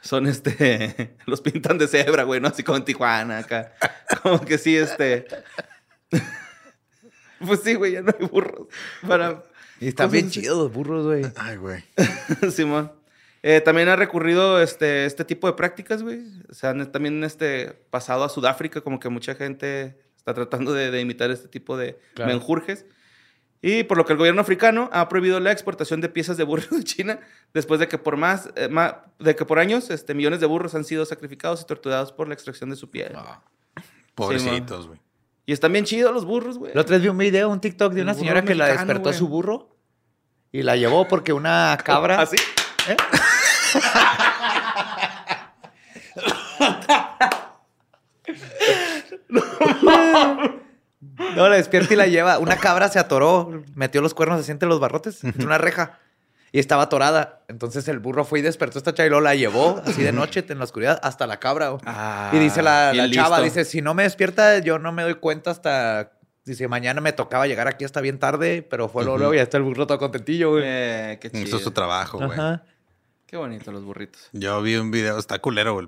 [0.00, 2.48] son este, los pintan de cebra, güey, ¿no?
[2.48, 3.74] Así como en Tijuana, acá.
[4.22, 5.26] Como que sí, este.
[7.46, 8.66] Pues sí, güey, ya no hay burros
[9.06, 9.44] para.
[9.78, 11.24] Y están cosas bien chidos los burros, güey.
[11.36, 11.84] Ay, güey.
[12.50, 12.90] Simón.
[13.44, 16.20] Eh, también ha recurrido este, este tipo de prácticas, güey.
[16.50, 19.96] O sea, han también este, pasado a Sudáfrica, como que mucha gente
[20.30, 22.30] está tratando de, de imitar este tipo de Claro.
[22.32, 22.84] menjurjes.
[23.60, 26.62] Y por lo que el gobierno africano ha prohibido la exportación de piezas de burro
[26.76, 27.18] de China
[27.54, 30.74] después de que por más, eh, ma- de que por años este, millones de burros
[30.74, 33.16] han sido sacrificados y torturados por la extracción de su piel.
[34.14, 35.00] Pobrecitos, güey.
[35.46, 36.72] Y están bien chidos los burros, güey.
[36.74, 39.04] La otra vez vi un video, un TikTok de El una señora que la despertó
[39.04, 39.14] güey.
[39.14, 39.74] su burro
[40.52, 42.20] y la llevó porque una cabra.
[42.20, 42.36] ¿Así?
[51.36, 52.38] No, la despierta y la lleva.
[52.38, 55.98] Una cabra se atoró, metió los cuernos así entre los barrotes, entre una reja.
[56.50, 57.44] Y estaba atorada.
[57.48, 60.12] Entonces el burro fue y despertó a esta chava y luego la llevó así de
[60.12, 61.68] noche en la oscuridad hasta la cabra.
[61.70, 61.82] güey.
[61.84, 63.58] Ah, y dice la, chava, listo.
[63.60, 66.12] dice, si no me despierta, yo no me doy cuenta hasta...
[66.44, 69.42] Dice, mañana me tocaba llegar aquí hasta bien tarde, pero fue luego, luego y ya
[69.42, 70.62] está el burro todo contentillo, güey.
[70.64, 71.42] Eh, qué chido.
[71.44, 72.30] Hizo su trabajo, güey.
[72.30, 72.64] Ajá.
[73.26, 74.30] Qué bonito los burritos.
[74.32, 75.86] Yo vi un video, está culero, güey,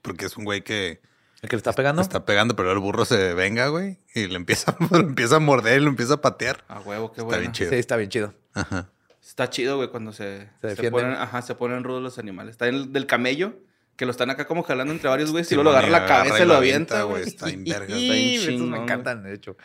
[0.00, 1.00] porque es un güey que
[1.44, 2.00] ¿El que le está pegando?
[2.00, 5.82] está pegando, pero el burro se venga, güey, y le empieza, lo empieza a morder,
[5.82, 6.64] lo empieza a patear.
[6.68, 7.40] A huevo, qué Está bueno.
[7.40, 7.70] bien chido.
[7.70, 8.34] Sí, está bien chido.
[8.54, 8.88] Ajá.
[9.22, 10.92] Está chido, güey, cuando se, Se se, defienden.
[10.92, 12.52] ponen, ajá, se ponen rudos los animales.
[12.52, 13.58] Está el del camello,
[13.96, 15.98] que lo están acá como jalando entre varios güeyes, y Sí, luego lo agarra la
[15.98, 17.20] agarra cabeza y lo avienta, güey.
[17.22, 17.28] güey.
[17.28, 17.84] Está bien verga.
[17.84, 18.82] Está Y bien estos chingón, me güey.
[18.84, 19.56] encantan, de hecho.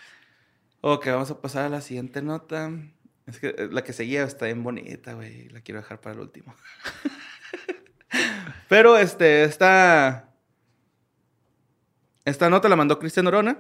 [0.82, 2.72] Ok, vamos a pasar a la siguiente nota.
[3.26, 5.48] Es que eh, la que seguía está bien bonita, güey.
[5.50, 6.56] La quiero dejar para el último.
[8.68, 10.29] Pero este, esta.
[12.30, 13.60] Esta nota la mandó Cristian Orona,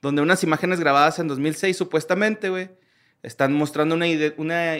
[0.00, 2.70] donde unas imágenes grabadas en 2006, supuestamente, güey,
[3.22, 4.06] están mostrando una,
[4.36, 4.74] una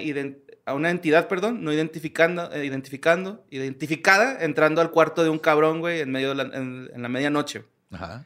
[0.67, 5.81] a una entidad, perdón, no identificando, eh, identificando, identificada, entrando al cuarto de un cabrón,
[5.81, 7.65] güey, en medio de la, en- en la medianoche.
[7.91, 8.25] Ajá.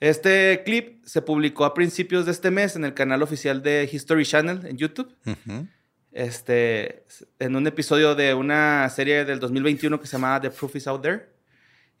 [0.00, 4.24] Este clip se publicó a principios de este mes en el canal oficial de History
[4.24, 5.14] Channel en YouTube.
[6.12, 7.04] Este,
[7.38, 11.02] en un episodio de una serie del 2021 que se llamaba The Proof is Out
[11.02, 11.28] There.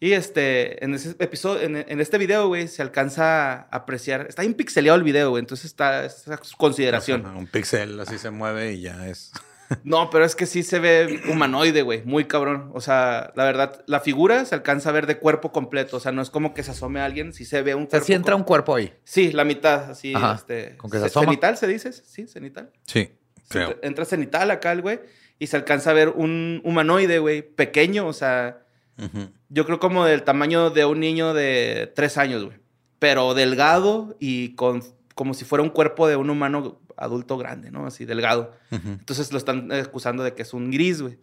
[0.02, 4.26] Y este, en ese episodio, en, en este video, güey, se alcanza a apreciar.
[4.28, 7.26] Está bien pixeleado el video, güey, entonces está es a su consideración.
[7.26, 9.30] Un pixel así se mueve y ya es.
[9.84, 12.72] No, pero es que sí se ve humanoide, güey, muy cabrón.
[12.74, 15.98] O sea, la verdad, la figura se alcanza a ver de cuerpo completo.
[15.98, 17.84] O sea, no es como que se asome a alguien, si se ve un O
[17.84, 18.06] sea, cuerpo.
[18.06, 18.92] sí entra un cuerpo ahí.
[19.04, 20.76] Sí, la mitad, así, Ajá, este...
[20.76, 21.26] con que se asoma.
[21.26, 21.92] ¿Cenital se dice?
[21.92, 22.72] Sí, cenital.
[22.84, 23.10] Sí,
[23.44, 23.68] Sí, creo.
[23.70, 24.98] entra- Entra cenital acá el güey
[25.38, 28.64] y se alcanza a ver un humanoide, güey, pequeño, o sea,
[29.00, 29.30] Ujú.
[29.48, 32.58] yo creo como del tamaño de un niño de tres años, güey.
[32.98, 34.82] Pero delgado y con
[35.14, 37.86] como si fuera un cuerpo de un humano adulto grande, ¿no?
[37.86, 38.52] Así, delgado.
[38.70, 38.88] Ujú.
[38.88, 41.18] Entonces lo están acusando de que es un gris, güey.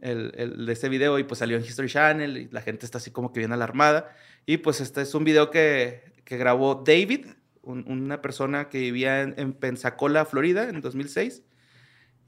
[0.00, 2.98] El, el de ese video y pues salió en History Channel y la gente está
[2.98, 4.14] así como que bien alarmada.
[4.44, 7.26] Y pues este es un video que, que grabó David,
[7.62, 11.42] un- una persona que vivía en, en Pensacola, Florida, en 2006.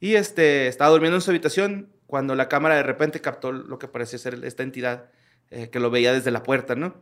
[0.01, 3.89] Y este, estaba durmiendo en su habitación cuando la cámara de repente captó lo que
[3.89, 5.07] parecía ser esta entidad
[5.51, 6.95] eh, que lo veía desde la puerta, ¿no?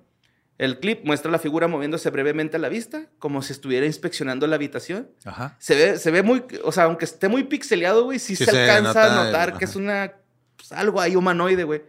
[0.56, 4.54] El clip muestra la figura moviéndose brevemente a la vista, como si estuviera inspeccionando la
[4.54, 5.10] habitación.
[5.24, 5.56] Ajá.
[5.58, 8.52] Se ve, se ve muy, o sea, aunque esté muy pixeleado, güey, sí, Sí se
[8.52, 10.12] se alcanza nota a el- notar que es una,
[10.56, 11.82] pues, algo ahí humanoide, güey.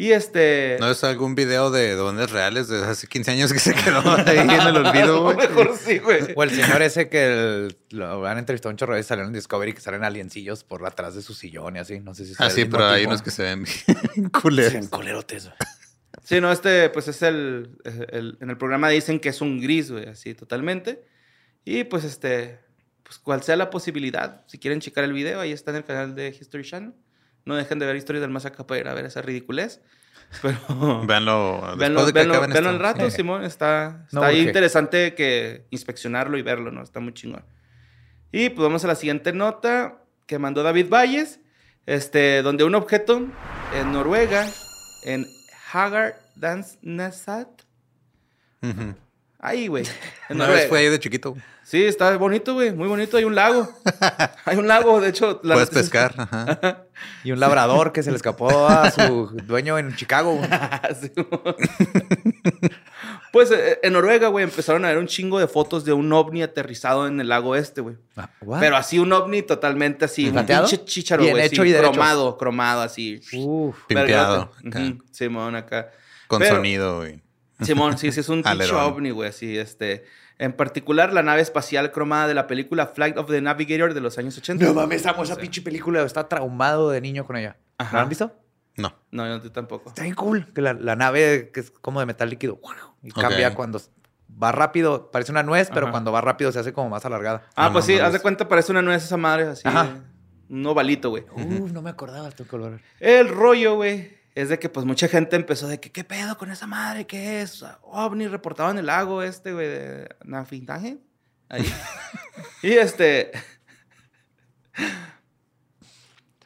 [0.00, 0.76] Y este...
[0.78, 4.38] ¿No es algún video de dones reales de hace 15 años que se quedó ahí
[4.38, 5.36] en el olvido, güey?
[5.36, 6.20] mejor sí, güey.
[6.36, 9.32] O el señor ese que el- lo han entrevistado un chorro de veces, salió en
[9.32, 11.98] Discovery que salen aliencillos por atrás de su sillón y así.
[11.98, 13.64] No sé si Ah, sí, pero hay unos que se ven
[14.14, 14.84] bien culeros.
[14.84, 15.46] Sí, culerotes.
[15.46, 15.56] güey.
[16.22, 17.78] Sí, no, este, pues es el,
[18.12, 21.02] el- En el programa dicen que es un gris, güey, así totalmente.
[21.64, 22.60] Y pues este.
[23.02, 26.14] Pues cual sea la posibilidad, si quieren checar el video, ahí está en el canal
[26.14, 26.92] de History Channel.
[27.48, 29.80] No dejen de ver historias del más acá para ir a ver esa ridiculez.
[30.42, 31.06] Pero.
[31.06, 32.86] Véanlo después Véanlo, de que véanlo- acaben véanlo esto.
[32.86, 33.16] al rato, Sí.
[33.16, 33.44] Simón.
[33.44, 36.82] Está, está No, ahí interesante que inspeccionarlo y verlo, ¿no?
[36.82, 37.44] Está muy chingón.
[38.30, 41.40] Y pues vamos a la siguiente nota que mandó David Valles,
[41.86, 43.26] este, donde un objeto
[43.74, 44.46] en Noruega,
[45.04, 45.24] en
[45.72, 47.48] Hagardansnesat,
[48.62, 48.94] Ujú.
[49.38, 49.84] Ahí, güey.
[50.30, 51.36] Una vez fue ahí de chiquito.
[51.64, 53.18] Sí, está bonito, güey, muy bonito.
[53.18, 53.68] Hay un lago.
[54.46, 55.38] Hay un lago, de hecho.
[55.42, 56.14] la Puedes pescar.
[56.16, 56.84] Ajá.
[57.24, 60.34] Y un labrador que se le escapó a su dueño en Chicago.
[60.36, 60.48] güey.
[60.98, 61.12] Sí,
[63.32, 66.42] pues eh, en Noruega, güey, empezaron a ver un chingo de fotos de un ovni
[66.42, 67.96] aterrizado en el lago este, güey.
[68.16, 68.30] Ah?
[68.58, 72.38] Pero así un ovni totalmente así, un pinche chícharo, Bien güey, hecho sí, y cromado,
[72.38, 73.20] cromado, así.
[73.34, 73.76] Uf.
[73.86, 74.52] Pimpeado.
[74.66, 74.80] Acá,
[75.12, 75.90] Simón, acá.
[76.26, 77.20] Con Pero- sonido, güey.
[77.60, 78.80] Simón, sí, sí, es un pinche Alerón.
[78.84, 80.04] ovni, güey, así, este...
[80.40, 84.18] En particular, la nave espacial cromada de la película Flight of the Navigator de los
[84.18, 84.66] años 80.
[84.66, 86.00] No mames, amo esa pinche película.
[86.02, 87.56] Está traumado de niño con ella.
[87.76, 87.96] Ajá.
[87.96, 88.32] ¿La han visto?
[88.76, 88.94] No.
[89.10, 89.88] No, yo tampoco.
[89.88, 90.46] Está bien cool.
[90.54, 92.60] Que la, la nave que es como de metal líquido.
[93.02, 93.80] Y cambia cuando
[94.40, 95.10] va rápido.
[95.10, 95.90] Parece una nuez, pero Ajá.
[95.90, 97.42] cuando va rápido se hace como más alargada.
[97.56, 99.66] Ah, No, pues no, sí, no haz de cuenta, parece una nuez esa madre, así.
[99.66, 99.88] Ajá.
[100.48, 101.24] Un ovalito, güey.
[101.32, 102.30] Uf, no me acordaba.
[102.30, 102.80] Tengo que volver.
[103.00, 106.52] El rollo, güey, es de que pues mucha gente empezó de que, ¿qué pedo con
[106.52, 107.06] esa madre?
[107.06, 107.64] ¿Qué es?
[107.82, 110.98] OVNI reportado en el lago este, güey, de Nafintaje.
[111.48, 111.68] Ahí.
[112.62, 113.32] y este...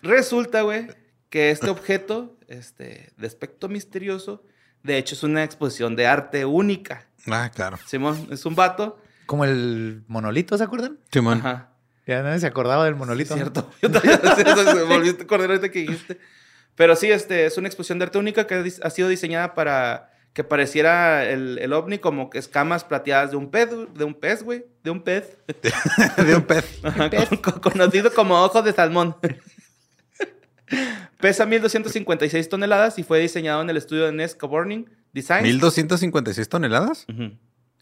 [0.00, 0.88] Resulta, güey,
[1.28, 4.42] que este objeto, este, de aspecto misterioso,
[4.82, 7.06] de hecho es una exposición de arte única.
[7.26, 7.78] Ah, claro.
[7.86, 8.98] Simón, es un vato.
[9.26, 10.98] Como el monolito, ¿se acuerdan?
[11.12, 11.38] Simón.
[11.38, 11.72] Ajá.
[12.06, 13.34] Ya nadie se acordaba del monolito.
[13.34, 13.70] Cierto.
[13.82, 16.18] Yo también, eso, me volviste a acordar ahorita que dijiste.
[16.74, 20.42] Pero sí, este, es una exposición de arte única que ha sido diseñada para que
[20.44, 24.64] pareciera el, el ovni como que escamas plateadas de un pez, de un pez, güey,
[24.82, 25.36] de un pez.
[26.16, 26.64] de un pez.
[26.82, 29.14] Ajá, con- con- conocido como ojo de salmón.
[31.20, 35.42] Pesa 1256 toneladas y fue diseñado en el estudio de Nesca Burning Design.
[35.44, 37.06] 1256 toneladas.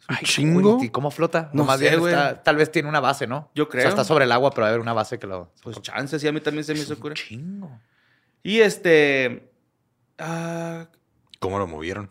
[0.09, 0.82] Ay, chingo.
[0.82, 1.51] ¿Y cómo flota?
[1.53, 3.49] No más sé, bien está- tal vez tiene una base, ¿no?
[3.55, 3.82] Yo O creo.
[3.82, 5.53] sea, está sobre el agua, pero va a haber una base que lo...
[5.62, 7.14] Pues chances, sí, a mí también se me hizo cura.
[7.14, 7.70] Chingo.
[8.43, 9.51] Y este.
[10.18, 10.86] ah,
[11.38, 12.11] ¿Cómo lo movieron?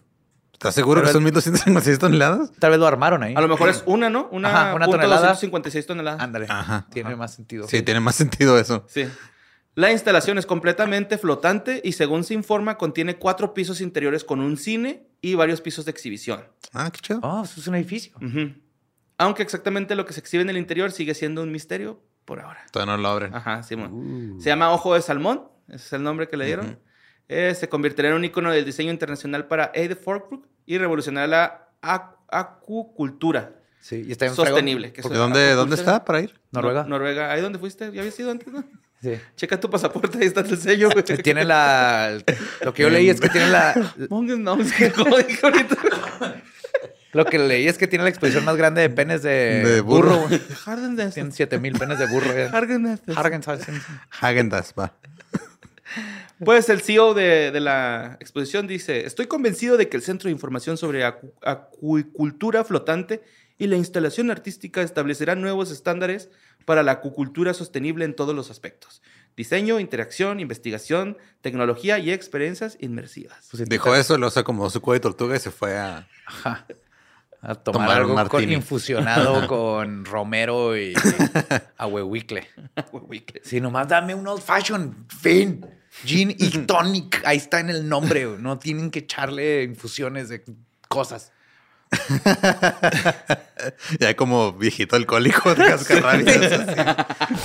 [0.53, 2.51] ¿Estás seguro que son 1256 toneladas?
[2.59, 3.33] Tal vez lo armaron ahí.
[3.33, 4.27] a lo mejor es una, ¿no?
[4.31, 5.21] Una, Ajá, una punto tonelada.
[5.29, 6.21] 256 toneladas.
[6.21, 6.47] Ándale.
[6.49, 6.85] Ajá.
[6.91, 7.65] Tiene más sentido.
[7.67, 8.83] Sí, tiene más sentido eso.
[8.89, 9.05] Sí.
[9.75, 14.57] La instalación es completamente flotante y según se informa contiene cuatro pisos interiores con un
[14.57, 16.43] cine y varios pisos de exhibición.
[16.73, 17.21] Ah, qué chido.
[17.23, 18.11] Oh, eso es un edificio.
[18.17, 18.53] Ujú.
[19.17, 22.65] Aunque exactamente lo que se exhibe en el interior sigue siendo un misterio por ahora.
[22.71, 23.33] Todavía no lo abren.
[23.33, 24.37] Ajá, Simón.
[24.41, 26.65] Se llama Ojo de Salmón, ese es el nombre que le dieron.
[26.67, 26.77] Ujú.
[27.27, 31.67] Eh, se convertirá en un icono del diseño internacional para Aid Forkbrook y revolucionará la
[31.81, 34.47] acu- acucultura Sí, y está en fregón.
[34.47, 34.91] sostenible.
[34.93, 35.75] que ¿dónde, ¿Dónde acuicultura.
[35.81, 36.39] está para ir?
[36.51, 36.83] Noruega.
[36.83, 37.31] No- Noruega.
[37.31, 37.91] ¿Ahí dónde fuiste?
[37.93, 38.63] ¿Ya habías ido antes, no?
[39.01, 39.13] Sí.
[39.37, 41.05] Checa tu pasaporte, ahí está el sello, güey.
[41.23, 42.17] Tiene la...
[42.65, 43.93] Lo que yo leí es que tiene la...
[44.09, 45.77] No, es que como dije ahorita.
[47.13, 50.17] Lo que leí es que tiene la exposición más grande de penes de, De burro.
[50.27, 50.37] burro.
[51.13, 52.29] Tienen 7000 penes de burro.
[52.51, 53.81] Hargensen.
[54.19, 54.93] Hagendas, va.
[56.43, 60.31] Pues el CEO de, de la exposición dice, estoy convencido de que el Centro de
[60.31, 63.21] Información sobre Acu- Acuicultura Flotante
[63.57, 66.29] y la instalación artística establecerán nuevos estándares
[66.65, 69.01] para la acuicultura sostenible en todos los aspectos.
[69.35, 73.47] Diseño, interacción, investigación, tecnología y experiencias inmersivas.
[73.51, 76.07] Pues, Dijo eso, lo acomodó su cuello de tortuga y se fue a...
[76.25, 76.65] Ajá.
[77.41, 80.93] A tomar, Tomar algo con, infusionado con romero y
[81.77, 82.47] ahuehuicle.
[83.43, 85.05] Sí, nomás dame un old fashion.
[85.07, 85.65] Fin.
[86.05, 87.21] Gin y tonic.
[87.25, 88.25] Ahí está en el nombre.
[88.39, 90.43] No tienen que echarle infusiones de
[90.87, 91.31] cosas.
[93.99, 96.65] Ya como viejito alcohólico de cascarrabias.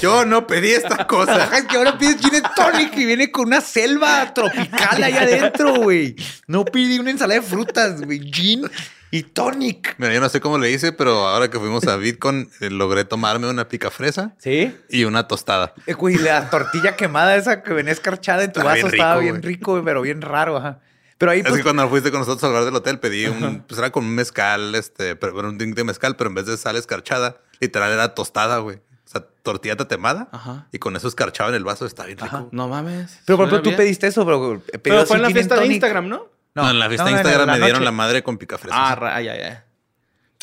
[0.00, 1.56] Yo no pedí esta cosa.
[1.56, 5.74] Es que ahora pides gin and tonic y viene con una selva tropical ahí adentro,
[5.82, 6.14] güey.
[6.46, 8.30] No pedí una ensalada de frutas, güey.
[8.30, 8.70] Gin
[9.16, 9.94] y tonic.
[9.98, 13.04] Mira, yo no sé cómo le hice, pero ahora que fuimos a Bitcoin, eh, logré
[13.04, 14.74] tomarme una pica fresa ¿Sí?
[14.88, 15.72] y una tostada.
[15.86, 19.14] Eh, Güey, la tortilla quemada esa que venía escarchada en tu Estaba vaso bien estaba
[19.14, 19.54] rico, bien güey.
[19.54, 20.80] rico, güey, pero bien raro, ajá.
[21.16, 23.62] Pero ahí, Es pues, que cuando fuiste con nosotros a hablar del hotel, pedí un,
[23.68, 26.46] pues era con un mezcal, este, pero era un drink de mezcal, pero en vez
[26.46, 28.78] de sal escarchada, literal era tostada, güey.
[28.78, 30.66] O sea, tortilla tatemada Ajá.
[30.72, 32.48] y con eso escarchaba en el vaso, está bien rico.
[32.50, 33.20] No mames.
[33.26, 33.76] pero por ejemplo, Suena tú bien.
[33.76, 35.66] pediste eso, pero, eh, Pero fue en la fiesta de.
[35.66, 36.33] Instagram, ¿no?
[36.54, 38.76] No, en la fiesta de Instagram me dieron la madre con pica fresa.
[38.78, 39.58] Ah, ay, ay.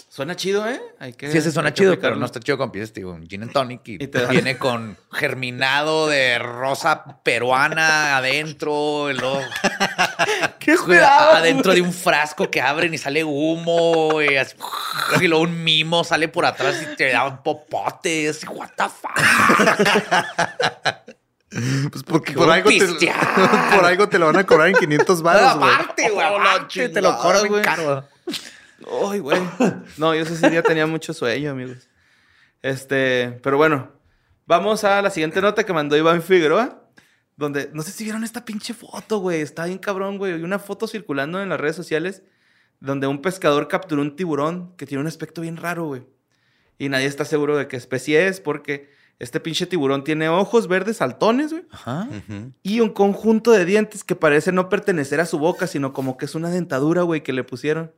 [0.10, 0.82] Suena chido, ¿eh?
[1.00, 3.12] Hay que, Sí, ese suena chido, pero no está chido con pides, tío.
[3.12, 9.10] Un gin and tonic y, Y te da- viene con germinado de rosa peruana adentro.
[9.14, 9.40] luego-
[10.60, 14.58] ¡Qué esperado, adentro de un frasco que abren y sale humo y, así,
[15.22, 18.70] y luego un mimo sale por atrás y te da un popote y así, what
[18.76, 19.16] the fuck.
[21.92, 22.80] Pues porque por algo, te,
[23.76, 25.74] por algo te lo van a cobrar en 500 baros, güey.
[25.74, 28.08] aparte, güey, Oh, aparte, te lo cobran bien caro.
[29.12, 29.42] Ay, güey.
[29.98, 31.90] No, yo ese día tenía mucho sueño, amigos.
[32.62, 33.92] Este, pero bueno,
[34.46, 36.84] vamos a la siguiente nota que mandó Iván Figueroa,
[37.36, 39.42] donde no sé si vieron esta pinche foto, güey.
[39.42, 40.34] Está bien cabrón, güey.
[40.34, 42.24] Hay una foto circulando en las redes sociales
[42.80, 46.04] donde un pescador capturó un tiburón que tiene un aspecto bien raro, güey.
[46.80, 48.90] Y nadie está seguro de qué especie es porque
[49.20, 51.64] este pinche tiburón tiene ojos verdes saltones, güey.
[51.72, 52.08] Ajá.
[52.64, 56.26] Y un conjunto de dientes que parece no pertenecer a su boca, sino como que
[56.26, 57.92] es una dentadura, güey, que le pusieron.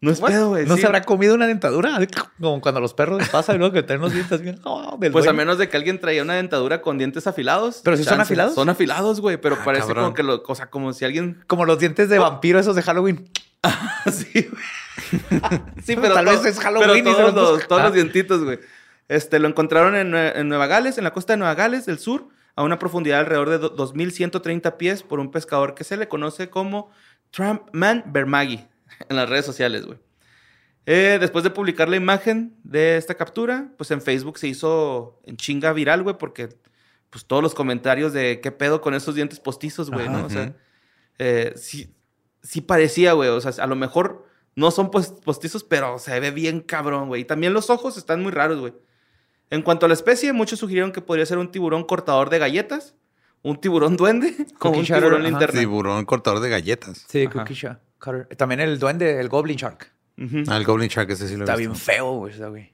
[0.00, 0.66] No es pedo, güey.
[0.66, 0.80] ¿No sí.
[0.80, 1.96] se habrá comido una dentadura?
[2.40, 4.58] Como cuando los perros les pasa y luego que tienen los dientes bien.
[4.64, 7.82] oh, Pues a menos de que alguien traía una dentadura con dientes afilados.
[7.84, 8.54] ¿Pero sí son afilados?
[8.56, 10.04] Son afilados, güey, pero Ah, parece cabrón.
[10.06, 11.44] como que lo, o sea, como si alguien.
[11.46, 13.28] Como los dientes de vampiro esos de Halloween.
[14.12, 15.22] sí, güey.
[15.84, 17.68] sí, pero Tal todo- vez es Halloween y pero se todos, los los, busca.
[17.68, 17.94] todos los Ah.
[17.94, 18.58] dientitos, güey.
[19.08, 21.98] Este, lo encontraron en, Nue- en Nueva Gales, en la costa de Nueva Gales del
[21.98, 25.96] sur, a una profundidad de alrededor de do- 2.130 pies por un pescador que se
[25.96, 26.90] le conoce como
[27.30, 28.66] Trumpman Bermagui
[29.08, 29.98] en las redes sociales, güey.
[30.84, 35.36] Eh, después de publicar la imagen de esta captura, pues en Facebook se hizo en
[35.36, 36.48] chinga viral, güey, porque
[37.10, 40.08] pues todos los comentarios de qué pedo con esos dientes postizos, güey.
[40.08, 40.24] ¿no?
[40.26, 40.56] O sea,
[41.18, 41.94] eh, sí,
[42.42, 43.28] sí parecía, güey.
[43.28, 44.26] O sea, a lo mejor
[44.56, 47.22] no son postizos, pero se ve bien cabrón, güey.
[47.22, 48.72] Y también los ojos están muy raros, güey.
[49.52, 52.94] En cuanto a la especie, muchos sugirieron que podría ser un tiburón cortador de galletas,
[53.42, 55.28] un tiburón duende o Cookie un tiburón ajá.
[55.28, 55.60] linterna.
[55.60, 57.04] Tiburón cortador de galletas.
[57.06, 57.40] Sí, Ajá.
[57.40, 58.36] Cookie Shark.
[58.38, 59.92] También el duende, el Goblin Shark.
[60.16, 60.44] Ujú.
[60.48, 61.70] Ah, el Goblin Shark, ese sí lo he Está visto.
[61.72, 62.72] bien feo, güey, ese güey.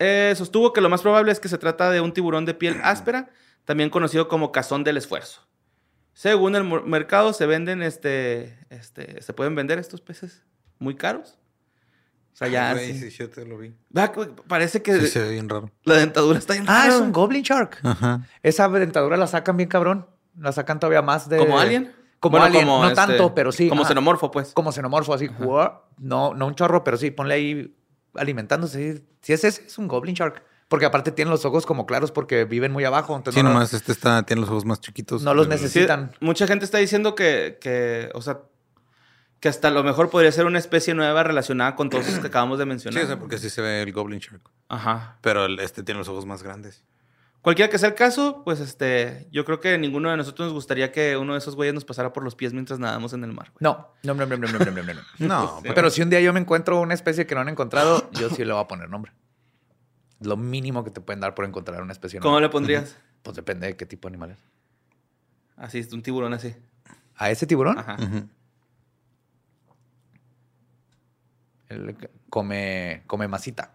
[0.00, 2.80] Eh, sostuvo que lo más probable es que se trata de un tiburón de piel
[2.82, 3.30] áspera,
[3.64, 5.46] también conocido como cazón del esfuerzo.
[6.14, 10.42] Según el mercado, se venden, este, este, se pueden vender estos peces
[10.80, 11.38] muy caros.
[12.32, 12.72] O sea, ya.
[12.72, 13.10] Güey, sí.
[13.10, 13.74] sí, yo te lo vi.
[14.48, 15.70] Parece que Sí, se ve bien raro.
[15.84, 17.78] la dentadura está bien Ah, es un Goblin Shark.
[17.82, 18.26] Ajá.
[18.42, 20.06] Esa dentadura la sacan bien cabrón.
[20.38, 21.36] La sacan todavía más de...
[21.36, 21.92] ¿Como alien?
[22.18, 22.64] Como Bueno, alien.
[22.66, 23.68] como no este- tanto, pero sí.
[23.68, 23.88] Como ajá.
[23.90, 24.52] xenomorfo, pues.
[24.54, 25.28] Como xenomorfo, así.
[25.98, 27.76] No, no un chorro, pero sí, ponle ahí
[28.14, 29.02] alimentándose.
[29.20, 30.42] Si es ese, es un Goblin Shark.
[30.68, 33.14] Porque aparte tienen los ojos como claros porque viven muy abajo.
[33.14, 35.22] Entonces Sí, no, nomás este está, tiene los ojos más chiquitos.
[35.22, 35.44] No los.
[35.46, 38.40] Sí, Necesitan- mucha gente está diciendo que, que, o sea,
[39.42, 42.26] que hasta a lo mejor podría ser una especie nueva relacionada con todos los que
[42.28, 43.04] acabamos de mencionar.
[43.04, 44.40] Sí, o porque sí se ve el Goblin Shark.
[44.68, 45.18] Ajá.
[45.20, 46.84] Pero este tiene los ojos más grandes.
[47.40, 50.92] Cualquiera que sea el caso, pues este, yo creo que ninguno de nosotros nos gustaría
[50.92, 53.50] que uno de esos güeyes nos pasara por los pies mientras nadamos en el mar.
[53.58, 55.02] No, no, no, no, no, no, no, no.
[55.18, 58.30] no pero si un día yo me encuentro una especie que no han encontrado, yo
[58.30, 59.10] sí le voy a poner nombre.
[60.20, 62.20] Lo mínimo que te pueden dar por encontrar una especie.
[62.20, 62.96] ¿Cómo le pondrías?
[63.24, 64.38] Pues depende de qué tipo de animal es.
[65.56, 66.54] Así, es un tiburón así.
[67.16, 67.76] ¿A ese tiburón?
[67.76, 67.96] Ajá.
[71.72, 71.96] Él
[72.30, 73.74] come, come masita.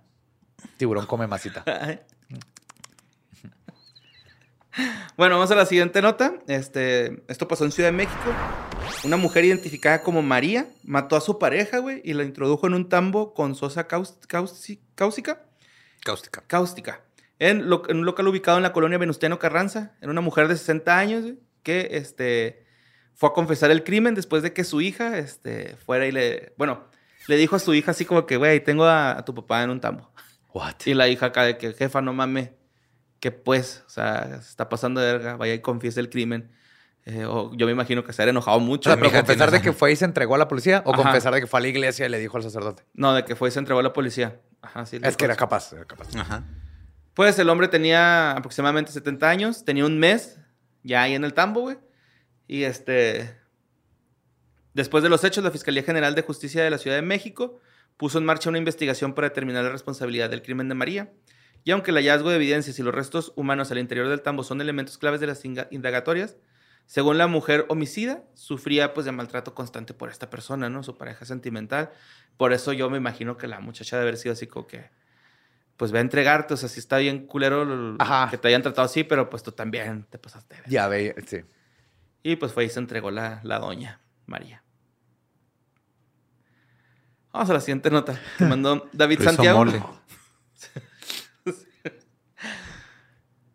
[0.77, 1.63] Tiburón come masita.
[5.17, 6.35] Bueno, vamos a la siguiente nota.
[6.47, 8.31] Este, esto pasó en Ciudad de México.
[9.03, 12.87] Una mujer identificada como María mató a su pareja, güey, y la introdujo en un
[12.87, 14.37] tambo con sosa cáustica.
[16.03, 16.43] Cáustica.
[16.45, 17.01] cáustica.
[17.39, 19.93] En, lo- en un local ubicado en la colonia Venustiano Carranza.
[19.99, 22.63] Era una mujer de 60 años güey, que este,
[23.15, 26.53] fue a confesar el crimen después de que su hija este, fuera y le.
[26.57, 26.83] Bueno,
[27.27, 29.69] le dijo a su hija así como que, güey, tengo a, a tu papá en
[29.69, 30.11] un tambo.
[30.53, 30.75] What?
[30.85, 32.51] Y la hija acá de que, jefa, no mames,
[33.19, 36.51] que pues, o sea, se está pasando de verga, vaya y confiese el crimen.
[37.05, 38.89] Eh, o yo me imagino que se ha enojado O mucho.
[38.89, 41.03] sea, pero confesar de que fue y se entregó a la policía o Ajá.
[41.03, 42.83] confesar de que fue a la iglesia y le dijo al sacerdote.
[42.93, 44.41] No, de que fue y se entregó a la policía.
[44.61, 44.99] Ajá, sí.
[45.01, 46.13] Es que era capaz, era capaz.
[46.17, 46.43] Ajá.
[47.13, 50.37] Pues el hombre tenía aproximadamente 70 años, tenía un mes
[50.83, 51.77] ya ahí en el tambo, güey.
[52.47, 53.35] Y este.
[54.77, 57.59] Después de los hechos, la Fiscalía General de Justicia de la Ciudad de México
[57.97, 61.11] puso en marcha una investigación para determinar la responsabilidad del crimen de María.
[61.63, 64.61] Y aunque el hallazgo de evidencias y los restos humanos al interior del tambo son
[64.61, 66.37] elementos claves de las indagatorias,
[66.85, 70.83] según la mujer homicida, sufría pues de maltrato constante por esta persona, ¿no?
[70.83, 71.89] Su pareja sentimental.
[72.37, 74.91] Por eso yo me imagino que la muchacha debe haber sido así como que,
[75.75, 78.29] pues ve a entregarte, o sea, si está bien culero Ajá.
[78.29, 80.55] que te hayan tratado así, pero pues tú también te pasaste.
[80.67, 81.39] Ya ve, sí.
[82.21, 84.61] Y pues fue y se entregó la, la doña María.
[87.37, 89.59] Vamos a la siguiente nota que mandó David Santiago.
[89.59, 89.79] mole.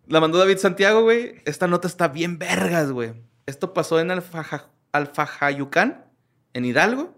[0.06, 1.42] La mandó David Santiago, güey.
[1.46, 3.14] Esta nota está bien vergas, güey.
[3.46, 6.04] Esto pasó en Alfaja- Alfajayucán,
[6.52, 7.12] en Hidalgo,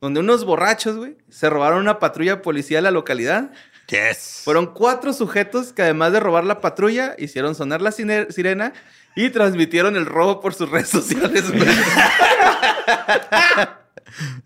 [0.00, 3.50] donde unos borrachos, güey, se robaron una patrulla policial a la localidad.
[3.88, 4.40] Yes.
[4.44, 8.72] Fueron cuatro sujetos que además de robar la patrulla, hicieron sonar la sirena
[9.14, 11.44] y transmitieron el robo por sus redes sociales.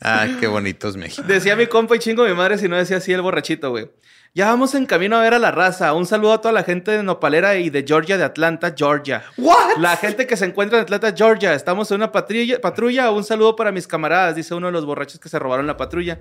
[0.02, 1.22] Ah, qué bonito es México.
[1.26, 3.90] Decía mi compa y chingo mi madre si no decía así el borrachito, güey.
[4.32, 5.92] Ya vamos en camino a ver a la raza.
[5.92, 9.24] Un saludo a toda la gente de Nopalera y de Georgia, de Atlanta, Georgia.
[9.36, 9.76] ¿What?
[9.78, 11.52] La gente que se encuentra en Atlanta, Georgia.
[11.54, 12.60] Estamos en una patrulla.
[12.60, 13.10] patrulla.
[13.10, 16.20] Un saludo para mis camaradas, dice uno de los borrachos que se robaron la patrulla.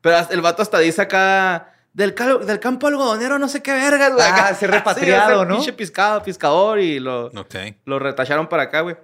[0.00, 1.74] Pero el vato hasta dice acá...
[1.92, 4.24] Del, cal- del campo algodonero, no sé qué vergas, güey.
[4.24, 4.50] Ah, acá.
[4.52, 5.56] ese repatriado, ese ¿no?
[5.56, 7.56] Pinche pescado, pescador y lo, Ok.
[7.84, 8.96] lo retacharon para acá, güey.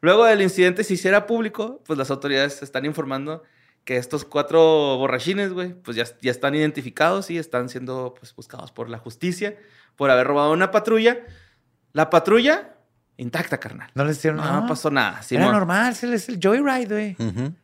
[0.00, 3.42] Luego del incidente se hiciera público, pues las autoridades están informando
[3.84, 8.70] que estos cuatro borrachines, güey, pues ya, ya están identificados y están siendo pues, buscados
[8.70, 9.56] por la justicia
[9.96, 11.18] por haber robado una patrulla.
[11.92, 12.76] La patrulla
[13.16, 13.90] intacta, carnal.
[13.94, 14.66] No les hicieron No, nada.
[14.66, 15.20] pasó nada.
[15.30, 17.54] Era normal, es el, es el joyride, güey.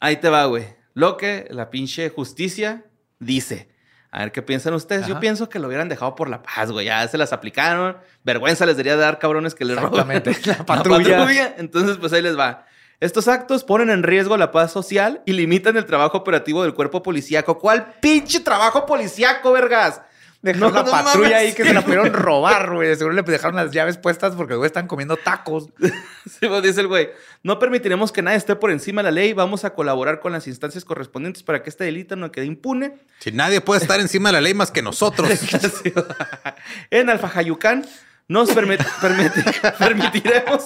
[0.00, 0.64] Ahí te va, güey.
[0.94, 2.84] Lo que la pinche justicia
[3.18, 3.68] dice.
[4.14, 5.08] A ver qué piensan ustedes.
[5.08, 6.86] Yo pienso que lo hubieran dejado por la paz, güey.
[6.86, 7.96] Ya se las aplicaron.
[8.22, 10.36] Vergüenza les debería dar, cabrones, que les roban Exactamente.
[10.46, 11.54] La la patrulla.
[11.58, 12.64] Entonces, pues ahí les va.
[13.00, 17.02] Estos actos ponen en riesgo la paz social y limitan el trabajo operativo del cuerpo
[17.02, 17.58] policíaco.
[17.58, 20.00] ¿Cuál pinche trabajo policíaco, vergas?
[20.44, 21.34] Dejaron No, la no patrulla mames.
[21.38, 22.94] ahí que se la pudieron robar, güey.
[22.96, 25.68] Seguro le dejaron las llaves puestas porque, güey, están comiendo tacos.
[26.26, 27.10] Sí, pues, dice el güey,
[27.42, 29.32] no permitiremos que nadie esté por encima de la ley.
[29.34, 32.94] Vamos a colaborar con las instancias correspondientes para que este delito no quede impune.
[33.20, 35.28] Si nadie puede estar encima de la ley más que nosotros.
[36.90, 37.84] en Alfajayucán
[38.28, 40.64] nos permit- permiti- permitiremos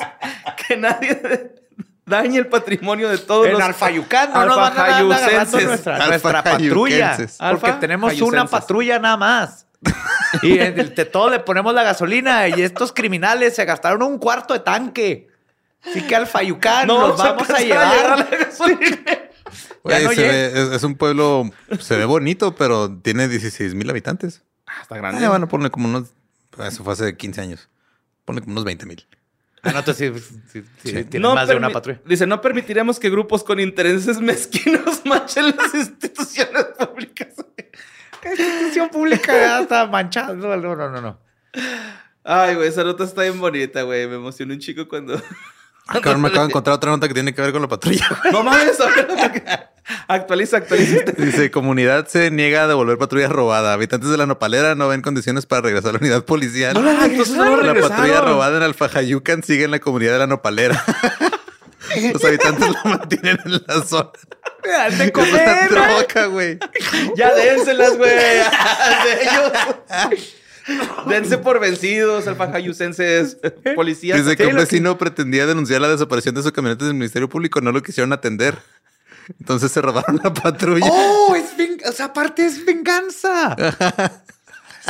[0.67, 1.53] que nadie
[2.07, 5.65] dañe el patrimonio de todos En los Alfayucán no alfajayucenses.
[5.67, 7.17] nuestra, nuestra patrulla.
[7.51, 9.67] Porque tenemos una patrulla nada más.
[10.43, 14.19] Y en el- de todo le ponemos la gasolina y estos criminales se gastaron un
[14.19, 15.29] cuarto de tanque.
[15.85, 18.19] Así que al Fayucán nos vamos a, empezar llevar.
[18.19, 18.99] la gasolina.
[19.85, 21.51] No se ve- es, es un pueblo,
[21.81, 24.43] se ve bonito, pero tiene 16 mil habitantes.
[24.67, 25.29] Ah, está Ah, grande.
[25.29, 26.09] bueno, ponle como unos,
[26.63, 27.69] eso fue hace 15 años.
[28.25, 29.07] Ponle como unos 20 mil.
[29.63, 30.13] Ah, no, entonces
[30.53, 32.01] sí, sí, tienen más de una patrulla.
[32.05, 37.29] Dice, no permitiremos que grupos con intereses mezquinos manchen las instituciones públicas.
[38.23, 40.57] ¿Qué institución pública está manchando?
[40.57, 41.19] No, no, no, no.
[42.25, 44.07] Ay, güey, esa nota está bien bonita, güey.
[44.07, 45.21] Me emocionó un chico cuando...
[45.91, 48.07] Ah, cabrón, me acabo de encontrar otra nota que tiene que ver con la patrulla.
[48.31, 48.79] No mames,
[50.07, 50.99] actualiza, actualiza.
[51.17, 53.73] Dice, comunidad se niega a devolver patrulla robada.
[53.73, 56.77] Habitantes de la nopalera no ven condiciones para regresar a la unidad policial.
[56.77, 57.97] Entonces no lo la regresaron.
[57.97, 60.85] patrulla robada en Alfajayucan sigue en la comunidad de la nopalera.
[62.13, 64.11] Los habitantes la mantienen en la zona.
[65.03, 66.59] de una troca, güey.
[67.17, 68.11] Ya dénselas, güey.
[68.11, 68.43] De
[69.23, 70.25] ellos.
[71.07, 73.39] Dense por vencidos, alfajayucenses,
[73.75, 74.19] policías.
[74.23, 77.61] Dice que un lo vecino pretendía denunciar la desaparición de su camioneta del Ministerio Público.
[77.63, 78.59] No lo quisieron atender.
[79.41, 80.87] Entonces se robaron la patrulla.
[80.91, 81.35] ¡Oh!
[81.35, 83.55] Es ven- o sea, aparte es venganza.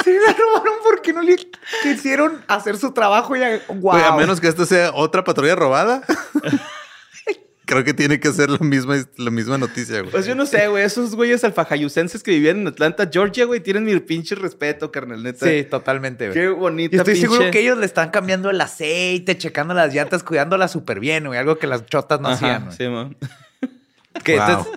[0.05, 1.37] Se la robaron porque no le
[1.83, 3.97] quisieron hacer su trabajo y a- Güey, guau.
[4.13, 6.03] a menos que esta sea otra patrulla robada.
[7.69, 10.11] Creo que tiene que ser la misma, la misma noticia, güey.
[10.11, 10.83] Pues yo no sé, güey.
[10.85, 15.45] Esos güeyes alfajayucenses que vivían en Atlanta, Georgia, güey, tienen mi pinche respeto, carnal, neta.
[15.47, 16.35] Sí, totalmente, güey.
[16.35, 17.29] Qué bonita Y estoy pinche...
[17.29, 21.39] seguro que ellos le están cambiando el aceite, checando las llantas, cuidándolas súper bien, güey.
[21.39, 22.77] Algo que las chotas no Ajá, hacían, güey.
[22.79, 23.17] sí, man.
[24.25, 24.49] Que Wow.
[24.49, 24.73] entonces,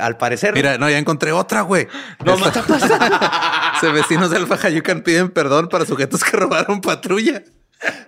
[0.00, 0.54] al parecer...
[0.54, 1.86] Mira, no, ya encontré otra, güey.
[2.24, 7.44] No, Esta- Se vecinos de Alfajayucan piden perdón para sujetos que robaron patrulla.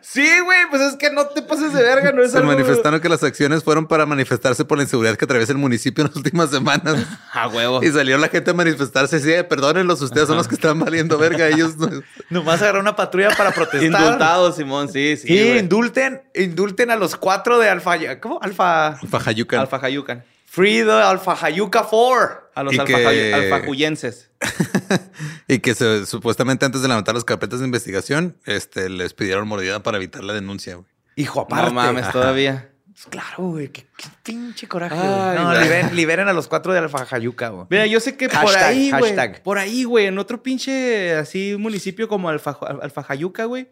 [0.01, 2.51] Sí, güey, pues es que no te pases de verga, no es Se algo...
[2.53, 6.09] manifestaron que las acciones fueron para manifestarse por la inseguridad que atraviesa el municipio en
[6.09, 7.05] las últimas semanas.
[7.33, 7.83] A huevo.
[7.83, 9.19] Y salió la gente a manifestarse.
[9.19, 11.49] Sí, perdónenlos, ustedes son los que están valiendo verga.
[11.49, 11.89] Ellos no-
[12.31, 13.83] Nomás agarrar una patrulla para protestar.
[14.03, 17.97] Indultado, Simón, sí, sí, Sí, indulten, indulten a los cuatro de Alfa...
[18.21, 18.39] ¿Cómo?
[18.43, 18.89] Alfa...
[18.99, 19.61] Alfajayucan.
[19.61, 20.25] Alfajayucan.
[20.47, 22.51] Free the Alfa Hayuca 4.
[22.55, 24.31] A los alfajayu- que- alfajuyenses.
[25.49, 29.83] y que se- supuestamente antes de levantar las carpetas de investigación, este, les pidieron mordida
[29.83, 30.87] para evitar la denuncia, güey.
[31.17, 31.67] Hijo, aparte.
[31.67, 32.71] No mames, todavía.
[32.93, 33.69] Pues Claro, güey.
[33.69, 34.95] Qué, qué pinche coraje.
[34.97, 35.45] Ay, güey.
[35.45, 37.67] no, liberen, liberen a los cuatro de Alfa Hayuca, güey.
[37.69, 39.43] Mira, yo sé que por Hashtag, ahí, güey.
[39.43, 43.69] Por ahí, güey, en otro pinche así municipio como Alfa, Alfajayuca, güey.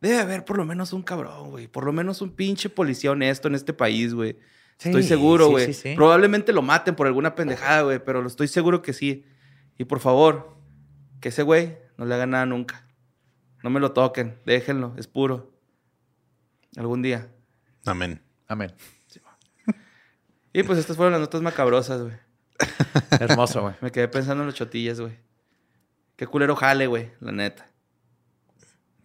[0.00, 1.66] Debe haber por lo menos un cabrón, güey.
[1.66, 4.36] Por lo menos un pinche policía honesto en este país, güey.
[4.78, 5.66] estoy seguro, sí, güey.
[5.66, 5.92] sí, sí.
[5.96, 7.98] Probablemente lo maten por alguna pendejada, güey.
[8.02, 9.24] Pero lo estoy seguro que sí.
[9.78, 10.56] Y por favor,
[11.20, 12.86] que ese güey no le haga nada nunca.
[13.62, 14.38] No me lo toquen.
[14.46, 14.94] Déjenlo.
[14.96, 15.52] Es puro.
[16.76, 17.28] Algún día.
[17.86, 18.22] Amén.
[18.46, 18.74] Amén.
[20.52, 22.14] Y pues estas fueron las notas macabrosas, güey.
[23.20, 23.74] Hermoso, güey.
[23.80, 25.16] Me quedé pensando en los chotillas, güey.
[26.16, 27.12] Qué culero jale, güey.
[27.20, 27.68] La neta.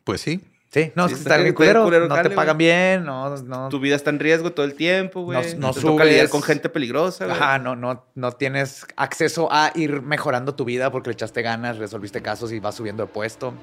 [0.03, 0.41] Pues sí.
[0.71, 2.07] Sí, no, Sí, es que está está bien culero, culero.
[2.07, 2.35] No te güey.
[2.35, 3.69] pagan bien, no, no.
[3.69, 5.55] Tu vida está en riesgo todo el tiempo, güey.
[5.55, 6.31] No- no Te toca lidiar subes.
[6.31, 7.37] con gente peligrosa, güey.
[7.37, 11.77] Ajá, no, no, no tienes acceso a ir mejorando tu vida porque le echaste ganas,
[11.77, 13.53] resolviste casos y vas subiendo de puesto.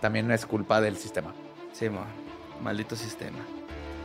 [0.00, 1.34] También es culpa del sistema.
[1.72, 2.00] Sí, mo.
[2.62, 3.38] Maldito sistema.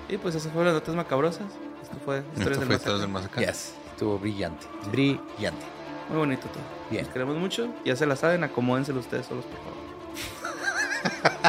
[0.10, 1.46] Y pues esas fueron las notas macabrosas.
[1.82, 3.02] Esto fue Historias Esto del fue Más Historias Acá.
[3.02, 3.42] del Más Acá.
[3.42, 4.66] Yes, estuvo brillante.
[4.92, 5.66] Brillante.
[6.10, 6.64] Muy bonito todo.
[6.90, 7.04] Bien.
[7.06, 7.70] Los queremos mucho.
[7.86, 8.44] Ya se la saben.
[8.44, 9.80] Acomódenselo ustedes solos, por favor.